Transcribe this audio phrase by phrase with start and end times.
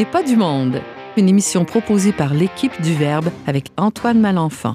[0.00, 0.80] n'est pas du monde,
[1.18, 4.72] une émission proposée par l'équipe du Verbe avec Antoine Malenfant.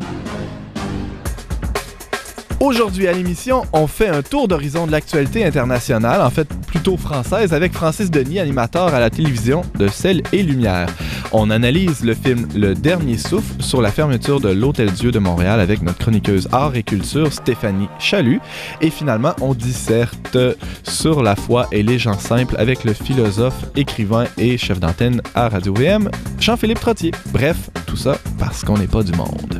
[2.60, 7.56] Aujourd'hui à l'émission, on fait un tour d'horizon de l'actualité internationale, en fait plutôt française,
[7.56, 10.90] avec Francis Denis, animateur à la télévision de Sel et Lumière.
[11.38, 15.60] On analyse le film Le Dernier Souffle sur la fermeture de l'Hôtel Dieu de Montréal
[15.60, 18.40] avec notre chroniqueuse art et culture Stéphanie Chalut.
[18.80, 20.38] Et finalement, on disserte
[20.84, 25.50] sur la foi et les gens simples avec le philosophe, écrivain et chef d'antenne à
[25.50, 26.10] Radio-VM,
[26.40, 27.12] Jean-Philippe Trottier.
[27.34, 29.60] Bref, tout ça parce qu'on n'est pas du monde.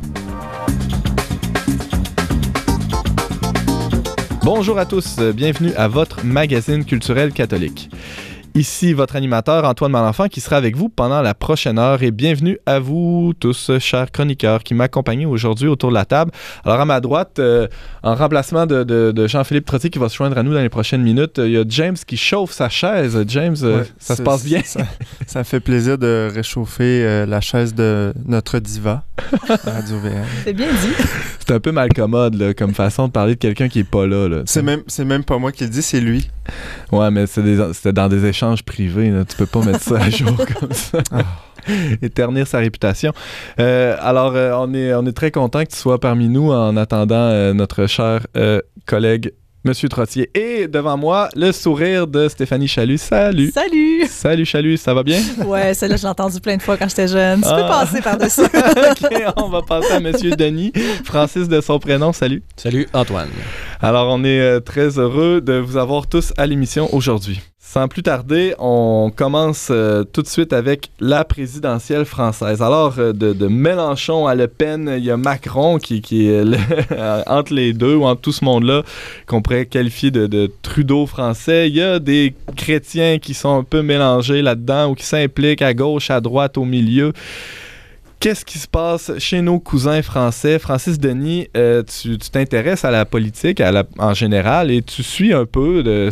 [4.46, 7.90] Bonjour à tous, bienvenue à votre magazine culturel catholique.
[8.58, 12.58] Ici votre animateur Antoine Malenfant qui sera avec vous pendant la prochaine heure et bienvenue
[12.66, 16.32] à vous tous, chers chroniqueurs qui m'accompagnent aujourd'hui autour de la table.
[16.64, 17.68] Alors à ma droite, euh,
[18.02, 20.70] en remplacement de, de, de Jean-Philippe Trottier qui va se joindre à nous dans les
[20.70, 23.22] prochaines minutes, il y a James qui chauffe sa chaise.
[23.28, 24.62] James, euh, Ouais, ça se passe bien?
[24.64, 24.86] Ça,
[25.28, 29.04] ça fait plaisir de réchauffer euh, la chaise de notre diva.
[30.46, 31.04] C'est bien dit.
[31.40, 34.30] C'est un peu malcommode là, comme façon de parler de quelqu'un qui est pas là.
[34.30, 34.44] là.
[34.46, 36.30] C'est même, c'est même pas moi qui le dis, c'est lui.
[36.92, 39.10] Ouais, mais c'était dans des échanges privés.
[39.10, 39.26] Là.
[39.26, 41.00] Tu peux pas mettre ça à jour comme ça.
[42.02, 43.12] Et ternir sa réputation.
[43.60, 46.78] Euh, alors, euh, on, est, on est très content que tu sois parmi nous en
[46.78, 48.28] attendant euh, notre cher
[48.86, 49.32] collègue
[49.66, 50.30] Monsieur Trottier.
[50.36, 53.00] Et devant moi, le sourire de Stéphanie Chalut.
[53.00, 53.50] Salut!
[53.52, 54.06] Salut!
[54.08, 55.20] Salut Chalut, ça va bien?
[55.46, 57.42] Ouais, celle-là, je l'ai entendue plein de fois quand j'étais jeune.
[57.42, 57.56] Tu Ah.
[57.56, 58.42] peux passer par-dessus.
[58.44, 60.72] ok, on va passer à Monsieur Denis.
[61.04, 62.44] Francis de son prénom, salut.
[62.56, 63.30] Salut Antoine.
[63.82, 67.42] Alors, on est euh, très heureux de vous avoir tous à l'émission aujourd'hui.
[67.68, 72.62] Sans plus tarder, on commence euh, tout de suite avec la présidentielle française.
[72.62, 76.44] Alors, euh, de, Mélenchon à Le Pen, il y a Macron qui, est
[77.28, 78.84] entre les deux, ou entre tout ce monde-là,
[79.26, 81.68] qu'on pourrait qualifier de, de Trudeau français.
[81.68, 85.74] Il y a des chrétiens qui sont un peu mélangés là-dedans ou qui s'impliquent à
[85.74, 87.14] gauche, à droite, au milieu.
[88.20, 90.58] Qu'est-ce qui se passe chez nos cousins français?
[90.58, 93.62] Francis Denis, euh, tu t'intéresses à la politique
[94.00, 96.10] en général et tu suis un peu de,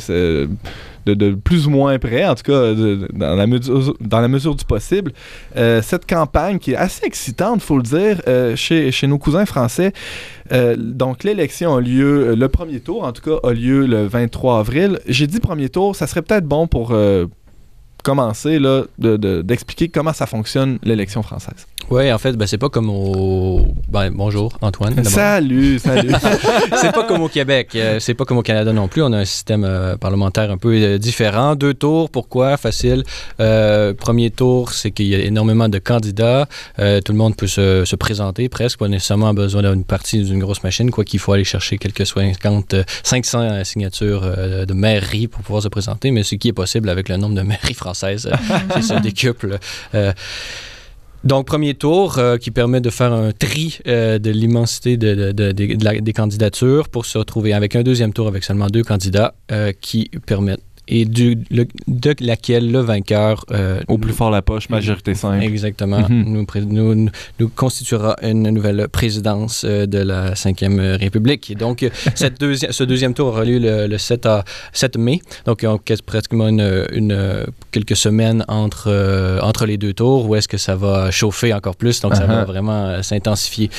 [1.05, 2.73] de, plus ou moins près, en tout cas
[3.13, 5.13] dans, la mesure, du possible,
[5.55, 9.45] euh, cette campagne qui est assez excitante, faut le dire, euh, chez, chez nos cousins
[9.45, 9.93] français.
[10.51, 14.59] Euh, donc l'élection a lieu, le premier tour en tout cas a lieu le 23
[14.59, 14.99] avril.
[15.07, 16.95] J'ai dit premier tour, ça serait peut-être bon pour...
[18.03, 21.65] commencer là, de- de- d'expliquer comment ça fonctionne l'élection française.
[21.89, 23.67] Ouais, en fait, ben, c'est pas comme au.
[23.89, 25.03] Ben, bonjour Antoine.
[25.03, 26.13] Salut, salut.
[26.81, 29.03] c'est pas comme au Québec, euh, c'est pas comme au Canada non plus.
[29.03, 31.55] On a un système euh, parlementaire un peu euh, différent.
[31.55, 32.55] Deux tours, pourquoi?
[32.55, 33.03] Facile.
[33.41, 36.47] Euh, premier tour, c'est qu'il y a énormément de candidats.
[36.77, 40.63] Tout le monde peut se, se présenter presque, pas nécessairement besoin d'une partie d'une grosse
[40.63, 45.61] machine, quoi qu'il faut aller chercher quelques 50, euh, 500 signatures de mairies pour pouvoir
[45.61, 47.92] se présenter, mais ce qui est possible avec le nombre de mairies françaises
[48.25, 48.31] euh,
[48.75, 49.57] qui se décuple.
[51.23, 55.31] Donc, premier tour euh, qui permet de faire un tri euh, de l'immensité de, de-
[55.31, 58.67] de- de- de la- des candidatures pour se retrouver avec un deuxième tour avec seulement
[58.67, 60.59] deux candidats euh, qui permettent
[60.89, 63.45] et du, le- de laquelle le vainqueur
[63.87, 65.41] Au plus fort la poche, majorité simple.
[65.41, 66.01] Exactement.
[66.09, 66.23] Mhm.
[66.25, 71.49] nous, nous, nous- nous constituera une nouvelle présidence de la Cinquième République.
[71.51, 74.43] Et donc, cette deuxi- ce deuxième tour aura lieu le, le 7, à-
[74.73, 75.21] 7 mai.
[75.45, 80.35] Donc, on a pratiquement une, une, quelques semaines entre, euh, entre les deux tours où
[80.35, 81.99] est-ce que ça va chauffer encore plus.
[82.01, 82.45] Donc, ça va Uh-huh.
[82.45, 83.69] vraiment euh, s'intensifier.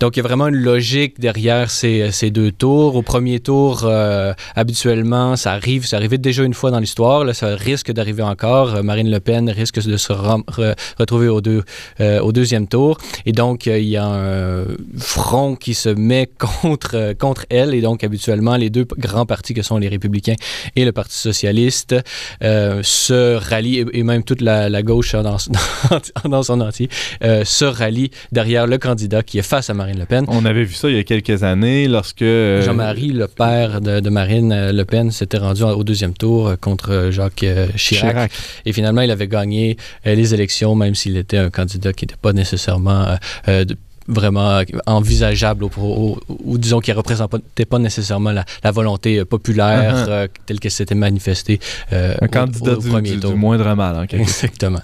[0.00, 2.96] Donc, il y a vraiment une logique derrière ces, ces deux tours.
[2.96, 7.24] Au premier tour, euh, habituellement, ça arrive, ça arrivait déjà une fois dans l'histoire.
[7.24, 8.74] Là, ça risque d'arriver encore.
[8.76, 11.62] Euh, Marine Le Pen risque de se re- retrouver au, deux,
[12.00, 12.96] euh, au deuxième tour.
[13.26, 14.64] Et donc, euh, il y a un
[14.98, 16.28] front qui se met
[16.62, 17.74] contre, euh, contre elle.
[17.74, 20.36] Et donc, habituellement, les deux grands partis que sont les Républicains
[20.76, 21.94] et le Parti socialiste
[22.42, 22.80] euh,
[23.40, 26.88] se rallient, et, et même toute la, la gauche dans, dans, dans son entier,
[27.24, 30.24] euh, se rallie derrière le candidat qui est face à Marine Le Pen.
[30.28, 32.22] On avait vu ça il y a quelques années lorsque...
[32.22, 36.52] euh, Jean-Marie, le père de, de Marine euh, Le Pen, s'était rendu au deuxième tour
[36.60, 37.44] contre Jacques
[37.76, 37.76] Chirac.
[37.76, 38.32] Chirac.
[38.66, 42.32] Et finalement, il avait gagné les élections, même s'il était un candidat qui n'était pas
[42.32, 43.16] nécessairement
[43.46, 43.76] de-
[44.08, 46.18] vraiment envisageable, ou,
[46.58, 50.08] disons qui ne représentait pas nécessairement la, la volonté euh, populaire Uh-huh.
[50.08, 51.58] euh, telle que c'était manifesté
[51.92, 53.30] euh, Un au- candidat au, du, premier du- tour.
[53.32, 54.22] du moindre mal, en quelque.
[54.28, 54.80] Exactement.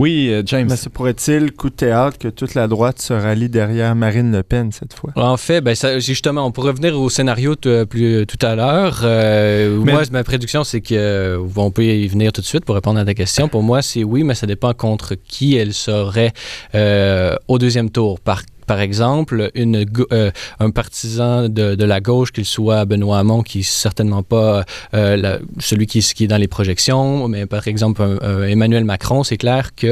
[0.00, 0.66] Oui, euh, James.
[0.70, 4.42] Mais ça pourrait-il, coup de théâtre, que toute la droite se rallie derrière Marine Le
[4.42, 5.10] Pen cette fois?
[5.14, 9.02] En fait, ben, ça, justement, on pourrait revenir au scénario t- plus, tout à l'heure.
[9.04, 12.64] Euh, Mais- Moi, ma prédiction, c'est que euh, on peut y venir tout de suite
[12.64, 13.48] pour répondre à ta question.
[13.48, 16.32] Pour moi, c'est oui, mais ça dépend contre qui elle serait
[16.74, 18.20] euh, au deuxième tour.
[18.20, 20.30] Par par exemple, une, euh,
[20.60, 24.64] un partisan de, de, la gauche, qu'il soit Benoît Hamon, qui n'est certainement pas
[24.94, 28.02] euh, la, celui qui, qui, est dans les projections, mais par exemple
[28.46, 29.89] Emmanuel Macron, c'est clair que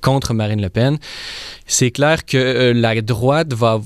[0.00, 0.98] contre Marine Le Pen,
[1.66, 3.80] c'est clair que la droite va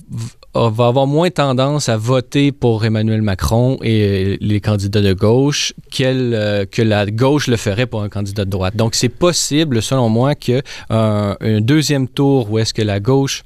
[0.55, 6.65] va avoir moins tendance à voter pour Emmanuel Macron et les candidats de gauche euh,
[6.71, 8.77] que la gauche le ferait pour un candidat de droite.
[8.77, 13.43] Donc, c'est possible, selon moi, qu'un un deuxième tour où est-ce que la gauche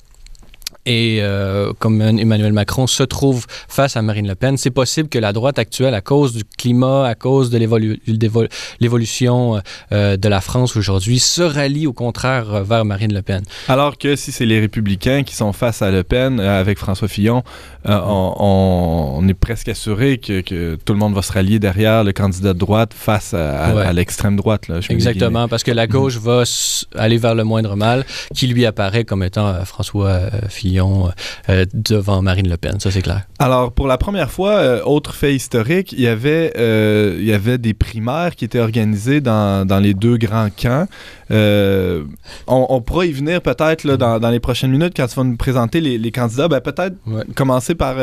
[0.88, 5.18] et euh, comme Emmanuel Macron se trouve face à Marine Le Pen, c'est possible que
[5.18, 7.58] la droite actuelle, à cause du climat, à cause de
[8.80, 9.60] l'évolution
[9.92, 13.42] euh, de la France aujourd'hui, se rallie au contraire vers Marine Le Pen.
[13.68, 17.08] Alors que si c'est les républicains qui sont face à Le Pen euh, avec François
[17.08, 17.42] Fillon,
[17.84, 22.58] on, est presque assuré que, tout le monde va se rallier derrière le candidat de
[22.58, 24.68] droite face à, l'extrême droite.
[24.68, 26.44] Là, Exactement, parce que la gauche va
[26.94, 28.04] aller vers le moindre mal
[28.34, 33.22] qui lui apparaît comme étant François Fillon euh, devant Marine Le Pen, ça c'est clair.
[33.38, 37.32] Alors, pour la première fois, euh, autre fait historique, il y, avait, euh, il y
[37.32, 40.86] avait des primaires qui étaient organisées dans, dans les deux grands camps.
[41.30, 42.06] On,
[42.46, 45.80] on, pourra y venir peut-être dans, dans, les prochaines minutes quand tu vas nous présenter
[45.80, 46.48] les, les candidats.
[46.48, 46.94] Ben, peut-être
[47.34, 47.96] commencer par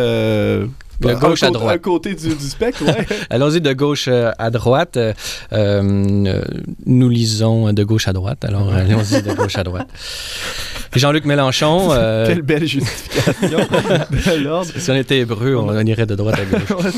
[1.00, 1.75] de gauche à droite.
[1.75, 3.06] Un côté du, du spectre, ouais.
[3.30, 4.97] Allons-y de gauche euh, à droite.
[4.97, 5.13] Euh,
[5.53, 6.42] euh,
[6.86, 9.88] nous lisons de gauche à droite, alors allons-y de gauche à droite.
[10.95, 11.89] Jean-Luc Mélenchon.
[12.27, 14.71] Quelle belle justification de l'ordre.
[14.77, 16.83] Si on était hébreu, on, irait de droite à gauche.
[16.83, 16.92] ouais,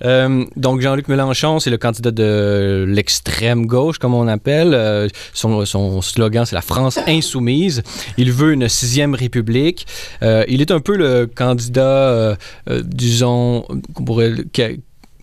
[0.00, 0.28] ça.
[0.56, 5.10] donc, Jean-Luc Mélenchon, c'est le candidat de l'extrême gauche, comme on appelle.
[5.34, 7.82] Son, son, slogan, c'est la France insoumise.
[8.16, 9.86] Il veut une sixième république.
[10.22, 12.36] il est un peu le candidat
[12.84, 13.64] disons,
[13.94, 14.34] qu'on pourrait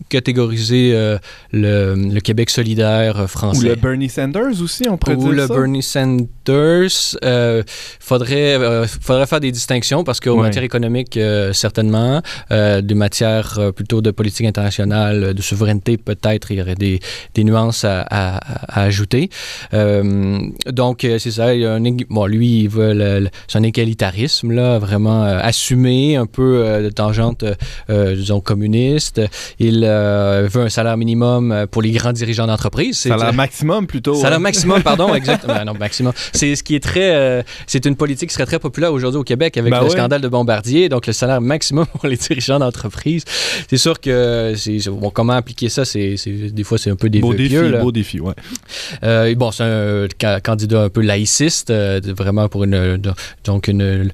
[0.08, 1.18] catégoriser euh,
[1.52, 3.66] le, le, Québec solidaire français.
[3.66, 6.26] Ou le Bernie Sanders aussi, on pourrait Ou le Bernie Sanders.
[6.52, 7.62] Euh,
[8.00, 14.00] faudrait, euh, faudrait faire des distinctions parce qu'en matière économique, euh, certainement, des matières plutôt
[14.02, 17.00] de politique internationale, de souveraineté, peut-être, il y aurait des,
[17.34, 18.36] des nuances à, à,
[18.68, 19.30] à ajouter.
[19.72, 21.54] donc, c'est ça.
[21.54, 26.82] Il y a un, bon, lui, il veut son égalitarisme, là, vraiment assumé, un peu
[26.82, 27.44] de tangente,
[27.88, 29.20] disons, communiste.
[29.58, 32.98] Il euh, veut un salaire minimum euh, pour les grands dirigeants d'entreprise.
[32.98, 34.14] Salaire maximum plutôt.
[34.14, 35.64] Salaire maximum, pardon, exactement.
[35.64, 36.12] non, maximum.
[36.36, 37.14] C'est ce qui est très.
[37.14, 40.20] Euh, c'est une politique qui serait très populaire aujourd'hui au Québec avec ben le scandale
[40.20, 40.88] de Bombardier.
[40.88, 43.24] Donc, le salaire maximum pour les dirigeants d'entreprise.
[43.68, 44.54] C'est sûr que.
[44.90, 48.20] Bon, comment appliquer ça, c'est des fois, c'est un peu des beau défi, Beau défi,
[48.20, 49.34] ouais.
[49.34, 53.00] bon, c'est un candidat un peu laïciste, vraiment pour une.
[53.44, 54.10] donc, une,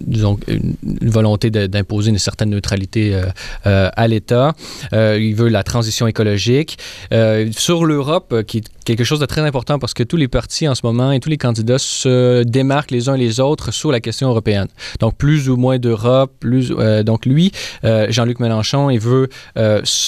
[0.00, 3.20] disons, une volonté d'imposer une certaine neutralité
[3.64, 4.54] à l'État.
[4.92, 6.78] Euh, il veut la transition écologique.
[7.12, 10.66] Euh, sur l'Europe, euh, qui quelque chose de très important parce que tous les partis
[10.66, 14.00] en ce moment et tous les candidats se démarquent les uns les autres sur la
[14.00, 14.68] question européenne.
[15.00, 16.72] Donc, plus ou moins d'Europe, plus...
[17.04, 17.52] donc, lui,
[17.82, 19.28] Jean-Luc Mélenchon, il veut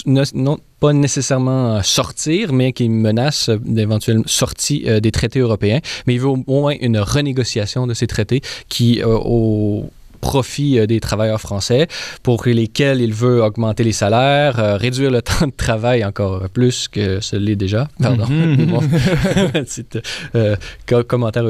[0.06, 5.80] non, pas nécessairement sortir, mais qui menace d'éventuelles sorties des traités européens.
[6.06, 11.00] Mais il veut au moins une renégociation de ces traités qui, au, profit euh, des
[11.00, 11.88] travailleurs français
[12.22, 16.88] pour lesquels il veut augmenter les salaires, euh, réduire le temps de travail encore plus
[16.88, 17.88] que ce l'est déjà.
[18.00, 18.26] Pardon.
[18.26, 20.00] Mm-hmm.
[20.34, 20.56] euh,
[21.04, 21.44] commentaire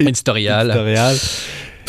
[0.00, 0.66] éditorial.
[0.66, 1.16] éditorial.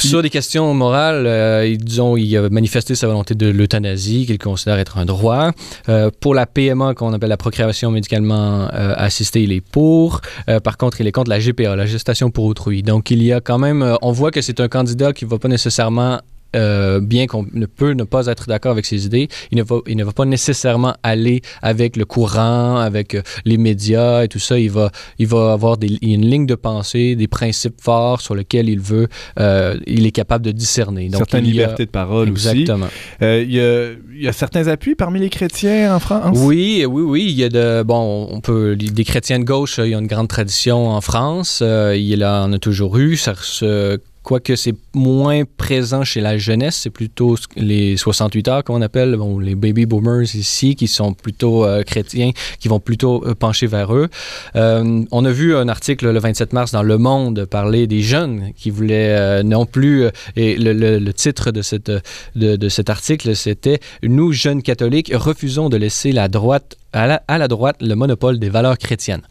[0.08, 4.80] Sur des questions morales, euh, disons, il a manifesté sa volonté de l'euthanasie, qu'il considère
[4.80, 5.52] être un droit.
[5.90, 10.22] Euh, pour la PMA, qu'on appelle la procréation médicalement euh, assistée, il est pour.
[10.50, 12.84] Euh, par contre, il est contre la GPA, la gestation pour autrui.
[12.84, 15.38] Donc, il y a quand même, on voit que c'est un candidat qui ne va
[15.38, 16.20] pas nécessairement
[16.56, 19.78] euh, bien qu'on ne peut ne pas être d'accord avec ses idées, il ne, va,
[19.88, 24.40] il ne va pas nécessairement aller avec le courant, avec euh, les médias et tout
[24.40, 24.60] ça.
[24.60, 28.70] Il va, il va avoir des, une ligne de pensée, des principes forts sur lesquels
[28.70, 29.08] il veut,
[29.40, 31.10] euh, il est capable de discerner.
[31.10, 32.88] Donc, Certaines libertés de parole exactement.
[32.88, 33.44] aussi.
[33.44, 36.38] il, y a, il y a certains appuis parmi les chrétiens en France?
[36.42, 37.26] Oui, oui, oui.
[37.30, 40.08] Il y a de, bon, on peut, des chrétiens de gauche, il y a une
[40.08, 41.62] grande tradition en France.
[41.62, 43.16] il en a toujours eu.
[43.16, 48.82] Ça se quoique c'est moins présent chez la jeunesse, c'est plutôt les 68 heures qu'on
[48.82, 53.34] appelle, bon, les baby boomers ici, qui sont plutôt euh, chrétiens, qui vont plutôt euh,
[53.34, 54.10] pencher vers eux.
[54.56, 58.52] Euh, on a vu un article le 27 mars dans Le Monde parler des jeunes
[58.56, 61.92] qui voulaient non plus, et le, titre de, cette,
[62.36, 67.38] de, de cet article, c'était Nous, jeunes catholiques, refusons de laisser la droite à à
[67.38, 69.22] la droite le monopole des valeurs chrétiennes.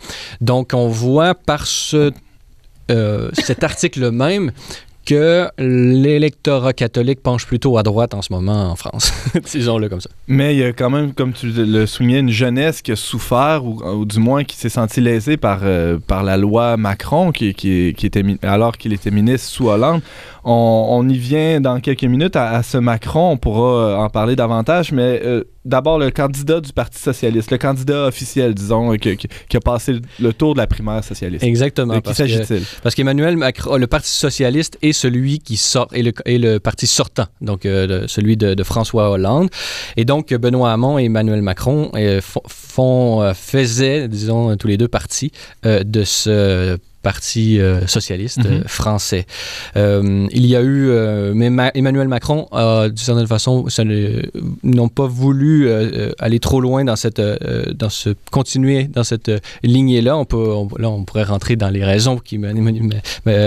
[0.41, 2.11] Donc on voit par ce
[2.91, 4.53] euh, cet article même
[5.07, 9.13] que l'électorat catholique penche plutôt à droite en ce moment en France.
[9.53, 10.11] Disons-le comme ça.
[10.29, 13.65] Mais il y a quand même, comme tu le soulignais, une jeunesse qui a souffert,
[13.65, 17.89] ou, du moins qui s'est sentie lésée par, euh, par la loi Macron, qui, qui
[17.89, 20.03] était, alors qu'il était ministre sous Hollande.
[20.45, 24.37] On, on, y vient dans quelques minutes à, à, ce Macron, on pourra en parler
[24.37, 29.29] davantage, mais euh, d'abord le candidat du Parti socialiste, le candidat officiel, disons, qui, qui,
[29.49, 31.45] qui, a passé le tour de la primaire socialiste.
[31.45, 31.95] Exactement.
[31.95, 32.63] De qui s'agit-il?
[32.83, 36.03] Parce qu'Emmanuel Macron, le Parti socialiste est celui qui sort, est
[36.39, 39.51] le, parti sortant, donc euh, celui de, de, François Hollande.
[39.97, 44.89] Et donc, Benoît Hamon et Emmanuel Macron euh, font, euh, faisaient, disons, tous les deux
[44.89, 45.33] partis
[45.67, 48.51] euh, de ce Parti euh, socialiste Mhm.
[48.51, 48.69] mm -hmm.
[48.69, 49.25] français.
[49.77, 53.55] Euh, il y a eu, euh, mais Ma Emmanuel Macron a, d'une certaine façon,
[54.63, 57.39] n'ont pas voulu euh, aller trop loin dans cette, euh,
[57.83, 59.31] dans ce, continuer dans cette
[59.63, 60.17] lignée-là.
[60.17, 62.49] On peut, on, là, on pourrait rentrer dans les raisons qui a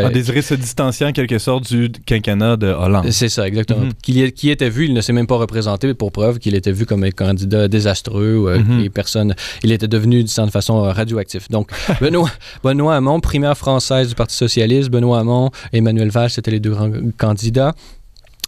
[0.06, 3.10] Ah, désiré se distancier en quelque sorte du quinquennat de Hollande.
[3.12, 3.86] C'est ça, exactement.
[3.86, 4.04] Mm -hmm.
[4.06, 6.84] qui, qui, était vu, il ne s'est même pas représenté pour preuve qu'il était vu
[6.90, 8.90] comme un candidat désastreux mm -hmm.
[9.02, 9.32] personne,
[9.66, 11.44] il était devenu d'une certaine façon radioactif.
[11.56, 11.66] Donc,
[12.04, 12.32] Benoît,
[12.64, 16.72] Benoît Hamon, primaire française du Parti socialiste, Benoît Hamon et Emmanuel Valls, c'était les deux
[16.72, 17.74] grands candidats.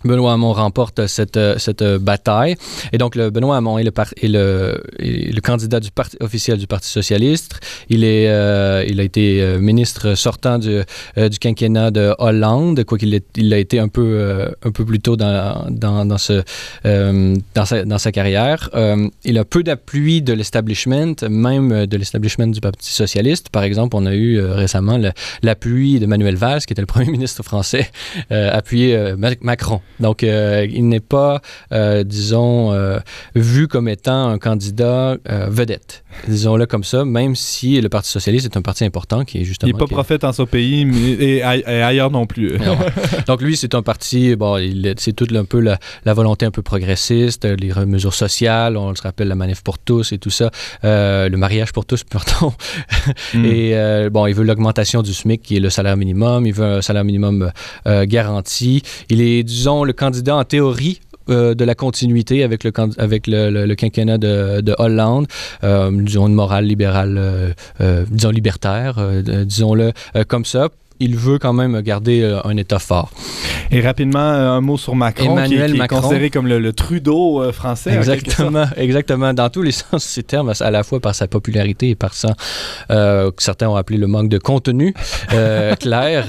[0.05, 2.55] Benoît Hamon remporte cette, cette bataille.
[2.93, 6.57] Et donc, le Benoît Hamon est le, est le, est le candidat du parti, officiel
[6.57, 7.59] du Parti socialiste.
[7.89, 10.81] Il, est, euh, il a été euh, ministre sortant du,
[11.17, 14.99] euh, du quinquennat de Hollande, quoiqu'il il a été un peu, euh, un peu plus
[14.99, 16.43] tôt dans, dans, dans, ce,
[16.85, 18.69] euh, dans, sa, dans sa carrière.
[18.75, 23.49] Euh, il a peu d'appui de l'establishment, même de l'establishment du Parti socialiste.
[23.49, 24.99] Par exemple, on a eu récemment
[25.43, 27.89] l'appui de Manuel Valls, qui était le premier ministre français,
[28.29, 29.81] appuyé Macron.
[29.99, 32.99] Donc, euh, il n'est pas, euh, disons, euh,
[33.33, 36.03] vu comme étant un candidat vedette.
[36.27, 39.69] Disons-le comme ça, même si le Parti socialiste est un parti important qui est justement...
[39.69, 42.53] Il n'est pas prophète en son pays mais, et, et, ailleurs non plus.
[43.27, 44.57] Donc, lui, c'est un parti, bon,
[44.97, 49.01] c'est toute un peu la, la, volonté un peu progressiste, les mesures sociales, on se
[49.01, 50.51] rappelle la manif pour tous et tout ça,
[50.83, 52.53] le mariage pour tous, pardon.
[53.33, 53.45] mm.
[53.45, 56.81] Et bon, il veut l'augmentation du SMIC, qui est le salaire minimum, il veut un
[56.81, 57.51] salaire minimum
[57.85, 58.81] garanti.
[59.09, 60.99] Il est, disons, le candidat en théorie
[61.29, 65.25] euh, de la continuité avec le, avec le, quinquennat de, de Hollande,
[65.63, 67.17] euh, disons une morale libérale,
[67.81, 69.91] euh, disons libertaire, disons-le
[70.27, 70.69] comme ça.
[70.99, 73.09] Il veut quand même garder un État fort.
[73.71, 75.97] Et rapidement, un mot sur Macron, Emmanuel qui, qui Macron.
[75.97, 77.93] est considéré comme le, le Trudeau euh, français.
[77.95, 79.33] Exactement, exactement.
[79.33, 82.13] Dans tous les sens de ces termes, à la fois par sa popularité et par
[82.13, 82.33] son,
[82.91, 84.93] euh, que certains ont appelé le manque de contenu
[85.33, 86.27] euh, clair,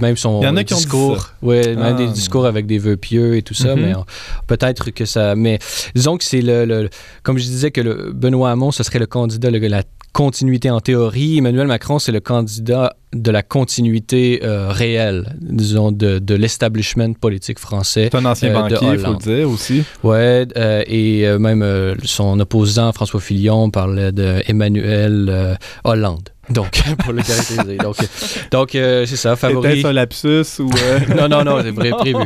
[0.00, 1.80] même son Il y en a discours, ouais, ah.
[1.80, 3.80] même des discours avec des vœux pieux et tout ça, Mhm.
[3.82, 3.96] mm -hmm.
[3.98, 5.58] mais peut-être que ça, mais
[5.94, 6.88] disons que c'est le, le,
[7.24, 9.82] comme je disais que le Benoît Hamon, ce serait le candidat, le, la
[10.16, 11.36] continuité en théorie.
[11.36, 17.58] Emmanuel Macron, c'est le candidat de la continuité euh, réelle, disons, de, de l'establishment politique
[17.58, 18.08] français.
[18.10, 19.84] C'est un ancien euh, banquier, il faut le dire aussi.
[20.02, 21.62] Ouais, euh, et même
[22.02, 26.30] son opposant, François Fillon, parlait d'Emmanuel Hollande.
[26.48, 27.76] Donc, pour le caractériser.
[27.76, 27.96] Donc,
[28.50, 29.80] donc c'est ça, favori.
[29.80, 30.70] Était un lapsus ou...
[31.14, 32.14] non, non, non, c'est prévu.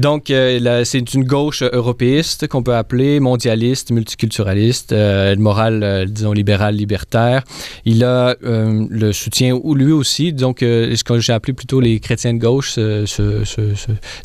[0.00, 6.32] Donc, euh, c'est une gauche européiste qu'on peut appeler mondialiste, multiculturaliste, euh, morale, euh, disons,
[6.32, 7.44] libérale, libertaire.
[7.84, 12.00] Il a euh, le soutien, ou lui aussi, donc, ce que j'ai appelé plutôt les
[12.00, 13.76] chrétiens de gauche, se,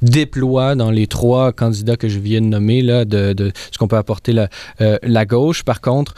[0.01, 3.97] déploie dans les trois candidats que je viens de nommer, là, de, ce qu'on peut
[3.97, 5.63] apporter la, gauche.
[5.63, 6.13] Par contre,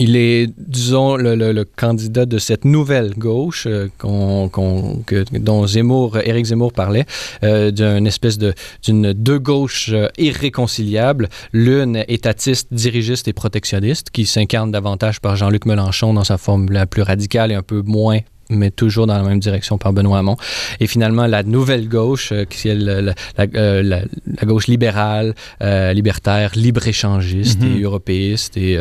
[0.00, 7.04] il est, disons, le, candidat de cette nouvelle gauche euh, dont Zemmour, Éric Zemmour parlait,
[7.44, 8.54] euh, d'une espèce de
[8.88, 16.14] deux gauches euh, irréconciliables, l'une étatiste, dirigiste et protectionniste, qui s'incarne davantage par Jean-Luc Mélenchon
[16.14, 19.40] dans sa forme la plus radicale et un peu moins mais toujours dans la même
[19.40, 20.36] direction par Benoît Hamon.
[20.80, 25.92] Et finalement, la nouvelle gauche, euh, qui est la, la, la, la gauche libérale, euh,
[25.92, 27.78] libertaire, libre-échangiste mm -hmm.
[27.78, 28.56] et européiste.
[28.56, 28.76] Et,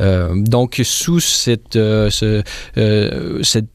[0.00, 2.42] euh, donc, sous cette, ce,
[3.42, 3.70] cette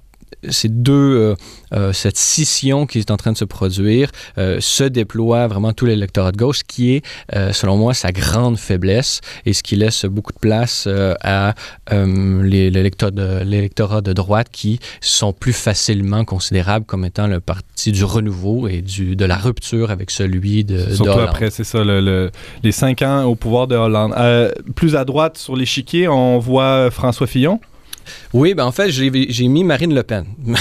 [0.49, 1.35] ces deux,
[1.73, 5.85] euh, cette scission qui est en train de se produire euh, se déploie vraiment tout
[5.85, 10.05] l'électorat de gauche, qui est, euh, selon moi, sa grande faiblesse et ce qui laisse
[10.05, 11.53] beaucoup de place euh, à
[11.91, 18.67] l'électorat de, de, droite qui sont plus facilement considérables comme étant le parti du renouveau
[18.67, 21.29] et du, de la rupture avec celui de, Surtout de Hollande.
[21.29, 22.31] après, c'est ça, le, le,
[22.63, 24.13] les cinq ans au pouvoir de Hollande.
[24.17, 27.59] Euh, plus à droite sur l'échiquier, on voit François Fillon.
[28.33, 30.25] Oui, ben en fait, j'ai mis Marine Le Pen.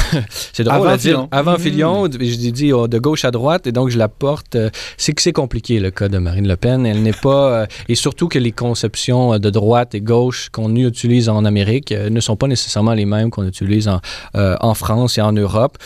[0.53, 0.99] c'est drôle avant.
[0.99, 1.29] Fillon.
[1.31, 1.59] Avant mmh.
[1.59, 4.57] Fillon, j'ai dit oh, de gauche à droite, et donc je la porte.
[4.57, 6.87] Euh, c'est que c'est compliqué le cas de Marine Le Pen.
[6.87, 7.63] Elle n'est pas.
[7.63, 12.11] Euh, et surtout que les conceptions de droite et gauche qu'on utilise en Amérique euh,
[12.11, 14.01] ne sont pas nécessairement les mêmes qu'on utilise en,
[14.35, 15.79] en France et en Europe.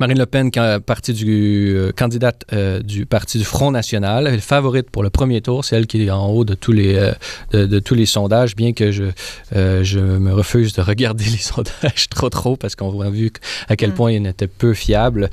[0.00, 4.36] Marine Le Pen, can- parti du, euh, candidate euh, du Parti du Front National, elle
[4.36, 5.62] est favorite pour le premier tour.
[5.62, 7.12] C'est elle qui est en haut de tous les, euh,
[7.52, 9.04] de, de tous les sondages, bien que je,
[9.52, 13.30] je me refuse de regarder les sondages trop trop parce qu'on a vu
[13.68, 13.94] à quel Mm.
[13.94, 15.28] point ils étaient peu fiables.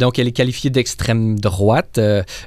[0.00, 1.98] Donc, elle est qualifiée d'extrême droite.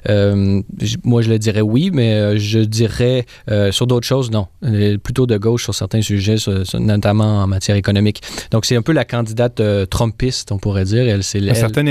[0.08, 3.26] Moi, je le dirais oui, mais je dirais
[3.72, 4.46] sur d'autres choses, non.
[4.62, 8.22] Elle est plutôt de gauche sur certains sujets, sur- sur- notamment en matière économique.
[8.52, 9.60] Donc, c'est un peu la candidate
[9.90, 11.08] trumpiste, on pourrait dire.
[11.08, 11.88] Elle, c'est Un certain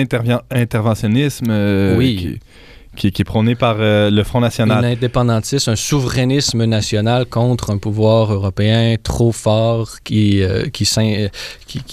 [0.51, 2.17] interventionnisme euh, Oui.
[2.17, 2.39] qui,
[2.97, 4.83] qui- qui est prôné par euh, le Front un National.
[4.85, 10.85] indépendantisme, un souverainisme national contre un pouvoir européen trop fort qui, euh, qui,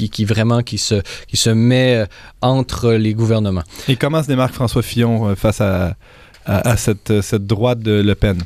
[0.09, 2.05] qui, vraiment qui se, qui se met
[2.41, 3.63] entre les gouvernements.
[3.89, 5.95] Et comment se démarque François Fillon face à,
[6.45, 8.39] à, cette, droite de Le Pen?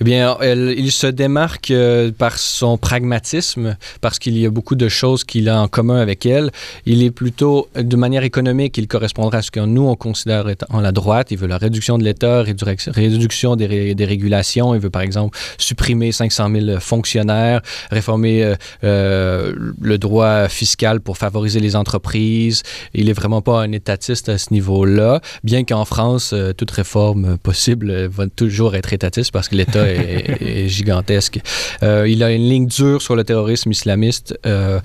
[0.00, 4.88] Eh bien, il se démarque euh, par son pragmatisme, parce qu'il y a beaucoup de
[4.88, 6.50] choses qu'il a en commun avec elle.
[6.86, 10.80] Il est plutôt, de manière économique, il correspondra à ce que nous, on considère étant
[10.80, 11.28] la droite.
[11.30, 14.74] Il veut la réduction de l'État, réduc- réduction des, ré- des régulations.
[14.74, 21.16] Il veut, par exemple, supprimer 500 000 fonctionnaires, réformer euh, euh, le droit fiscal pour
[21.16, 22.62] favoriser les entreprises.
[22.94, 27.90] Il est vraiment pas un étatiste à ce niveau-là, bien qu'en France, toute réforme possible
[27.90, 31.40] euh, va toujours être étatiste parce que l'État est, gigantesque.
[31.82, 34.80] Euh, il a une ligne dure sur le terrorisme islamiste euh,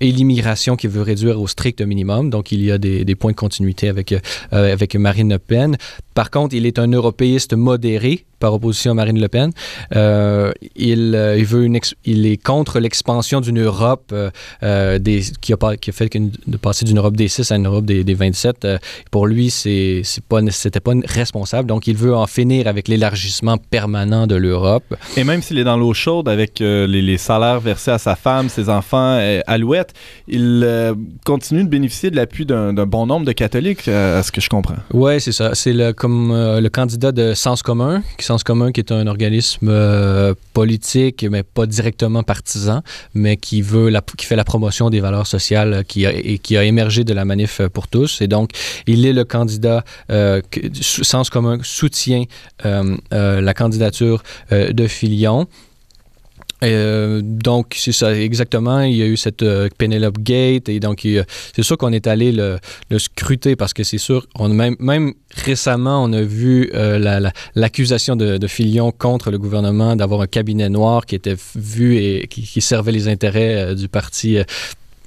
[0.00, 2.30] et l'immigration qu'il veut réduire au strict minimum.
[2.30, 4.14] Donc, il y a des, des points de continuité avec,
[4.50, 5.76] avec Marine Le Pen.
[6.16, 9.50] Par contre, il est un européiste modéré par opposition à Marine Le Pen.
[9.94, 15.52] Euh, il, euh, il, veut une il est contre l'expansion d'une Europe euh, des, qui,
[15.54, 17.84] a, pas- qui a fait qu'une- de passer d'une Europe des 6 à une Europe
[17.86, 18.64] des, des 27.
[18.64, 18.78] Euh,
[19.10, 21.66] pour lui, c'est c'est pas, c'était pas responsable.
[21.68, 24.94] Donc, il veut en finir avec l'élargissement permanent de l'Europe.
[25.16, 28.48] Et même s'il est dans l'eau chaude avec les, les salaires versés à sa femme,
[28.50, 29.92] ses enfants, Alouette,
[30.28, 30.66] il
[31.24, 34.48] continue de bénéficier de l'appui d'un d'un bon nombre de catholiques, à ce que je
[34.48, 34.76] comprends.
[34.92, 35.54] Oui, c'est ça.
[35.54, 38.00] C'est le, comme euh, le candidat de Sens commun.
[38.72, 42.82] Qui est un organisme euh, politique, mais pas directement partisan,
[43.14, 47.02] mais qui veut qui fait la promotion des valeurs sociales euh, et qui a émergé
[47.02, 48.20] de la manif pour tous.
[48.20, 48.50] Et donc,
[48.86, 49.82] il est le candidat.
[50.80, 52.24] Sens commun soutient
[52.62, 54.22] la candidature
[54.52, 55.48] de Filion.
[56.62, 58.80] Euh, donc, c'est ça, exactement.
[58.80, 61.06] Il y a eu cette euh, Penelope Gate, et donc
[61.54, 62.58] c'est sûr qu'on est allé le,
[62.90, 67.20] le scruter parce que c'est sûr, on, même, même récemment, on a vu euh, la-
[67.20, 71.98] la- l'accusation de, de Filion contre le gouvernement d'avoir un cabinet noir qui était vu
[71.98, 74.38] et qui, servait les intérêts du parti.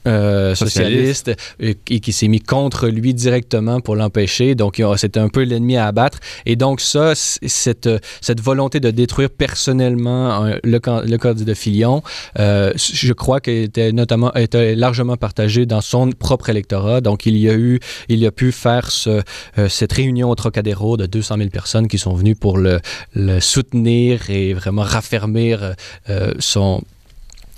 [0.09, 4.55] Euh, euh, socialiste, et, et qui s'est mis contre lui directement pour l'empêcher.
[4.55, 6.19] Donc, euh, c'était un peu l'ennemi à abattre.
[6.45, 12.01] Et donc, ça, cette, euh, cette volonté de détruire personnellement euh, le, le candidat Fillon,
[12.39, 17.01] euh, je crois qu'elle était notamment était largement partagée dans son propre électorat.
[17.01, 19.21] Donc, il y a eu, il a pu faire ce,
[19.57, 22.79] euh, cette réunion au Trocadéro de 200 000 personnes qui sont venues pour le,
[23.13, 25.75] le soutenir et vraiment raffermir
[26.09, 26.81] euh, son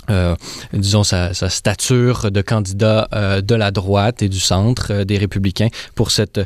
[0.09, 0.35] euh,
[0.73, 5.69] disons, sa, stature de candidat euh, de la droite et du centre euh, des républicains
[5.95, 6.39] pour cette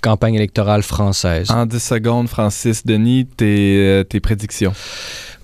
[0.00, 1.50] campagne électorale française.
[1.50, 4.72] En 10 secondes, Francis Denis, tes prédictions.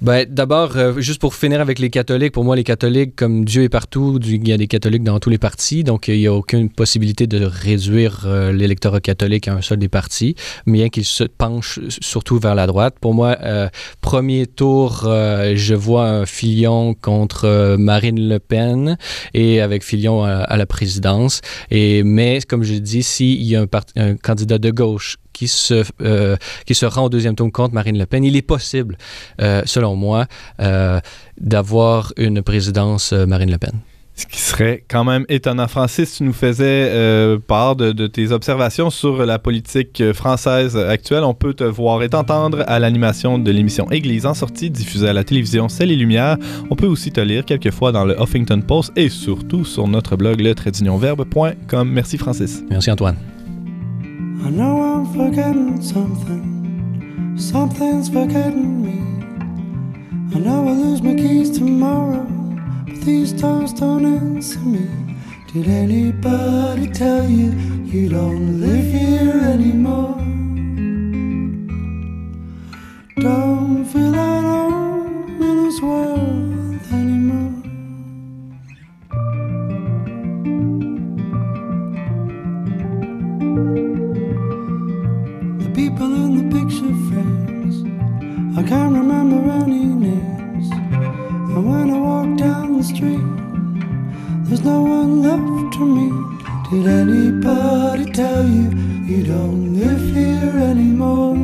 [0.04, 3.62] Ben, D'abord, euh, juste pour finir avec les catholiques, pour moi, les catholiques, comme Dieu
[3.62, 6.34] est partout, il y a des catholiques dans tous les partis, donc il n'y a
[6.34, 10.34] aucune possibilité de réduire euh, l'électorat catholique à un seul des partis,
[10.66, 12.96] bien qu'il se penche surtout vers la droite.
[13.00, 13.70] Pour moi, euh,
[14.02, 18.98] premier tour, euh, je vois un Fillon contre euh, Marine Le Pen
[19.32, 21.40] et avec Fillon à, à la présidence.
[21.70, 25.84] Et, mais, comme je dis, s'il y a un, un candidat de gauche qui se,
[26.00, 28.96] euh, qui se rend au deuxième tour contre Marine Le Pen, il est possible,
[29.42, 30.26] euh, selon moi,
[30.60, 31.00] euh,
[31.38, 33.72] d'avoir une présidence Marine Le Pen.
[34.16, 35.66] Ce qui serait quand même étonnant.
[35.66, 41.24] Francis, tu nous faisais euh, part de, de, tes observations sur la politique française actuelle.
[41.24, 45.12] On peut te voir et t'entendre à l'animation de l'émission Église en sortie diffusée à
[45.12, 46.36] la télévision C'est les Lumières.
[46.70, 50.40] On peut aussi te lire quelquefois dans le Huffington Post et surtout sur notre blog
[50.40, 50.54] le
[51.84, 52.62] Merci Francis.
[52.70, 53.33] Merci Antoine.
[54.42, 57.36] I know I'm forgetting something.
[57.38, 58.98] Something's forgetting me.
[60.34, 62.26] I know I'll lose my keys tomorrow,
[62.86, 64.88] but these doors don't answer me.
[65.52, 67.52] Did anybody tell you
[67.84, 70.16] you don't live here anymore?
[73.16, 77.54] Don't feel at home in this world anymore.
[85.74, 87.76] People in the picture frames.
[88.56, 90.70] I can't remember any names.
[90.70, 93.26] And when I walk down the street,
[94.44, 96.16] there's no one left to meet.
[96.70, 98.70] Did anybody tell you
[99.10, 101.43] you don't live here anymore?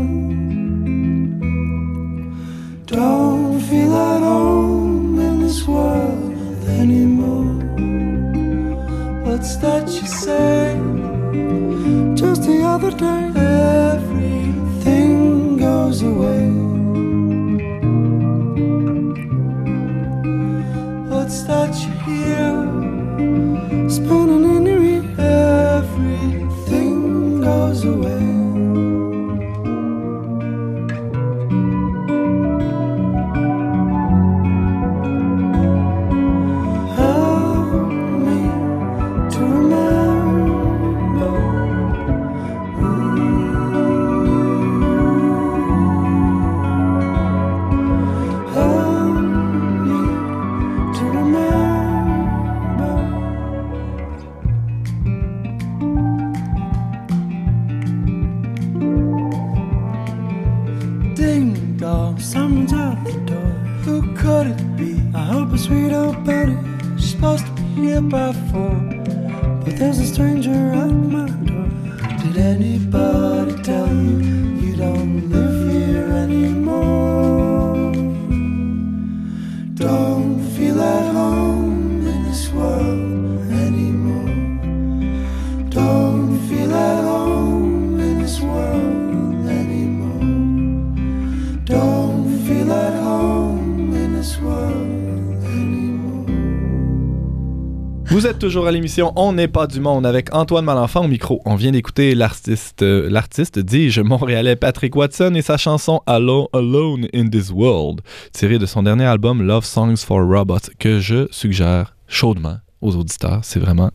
[98.20, 101.40] Vous êtes toujours à l'émission On n'est pas du monde avec Antoine Malenfant au micro.
[101.46, 107.06] On vient d'écouter l'artiste, euh, l'artiste, dis-je, montréalais Patrick Watson et sa chanson Alone, Alone
[107.14, 108.02] in This World,
[108.34, 113.40] tirée de son dernier album Love Songs for Robots, que je suggère chaudement aux auditeurs.
[113.42, 113.90] C'est vraiment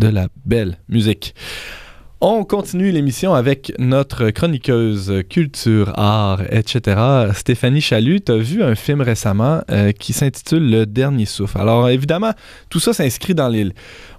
[0.00, 1.32] de la belle musique.
[2.26, 6.98] On continue l'émission avec notre chroniqueuse culture, art, etc.
[7.34, 11.58] Stéphanie Chalut, tu as vu un film récemment euh, qui s'intitule Le Dernier Souffle.
[11.58, 12.32] Alors évidemment,
[12.70, 13.68] tout ça s'inscrit dans les,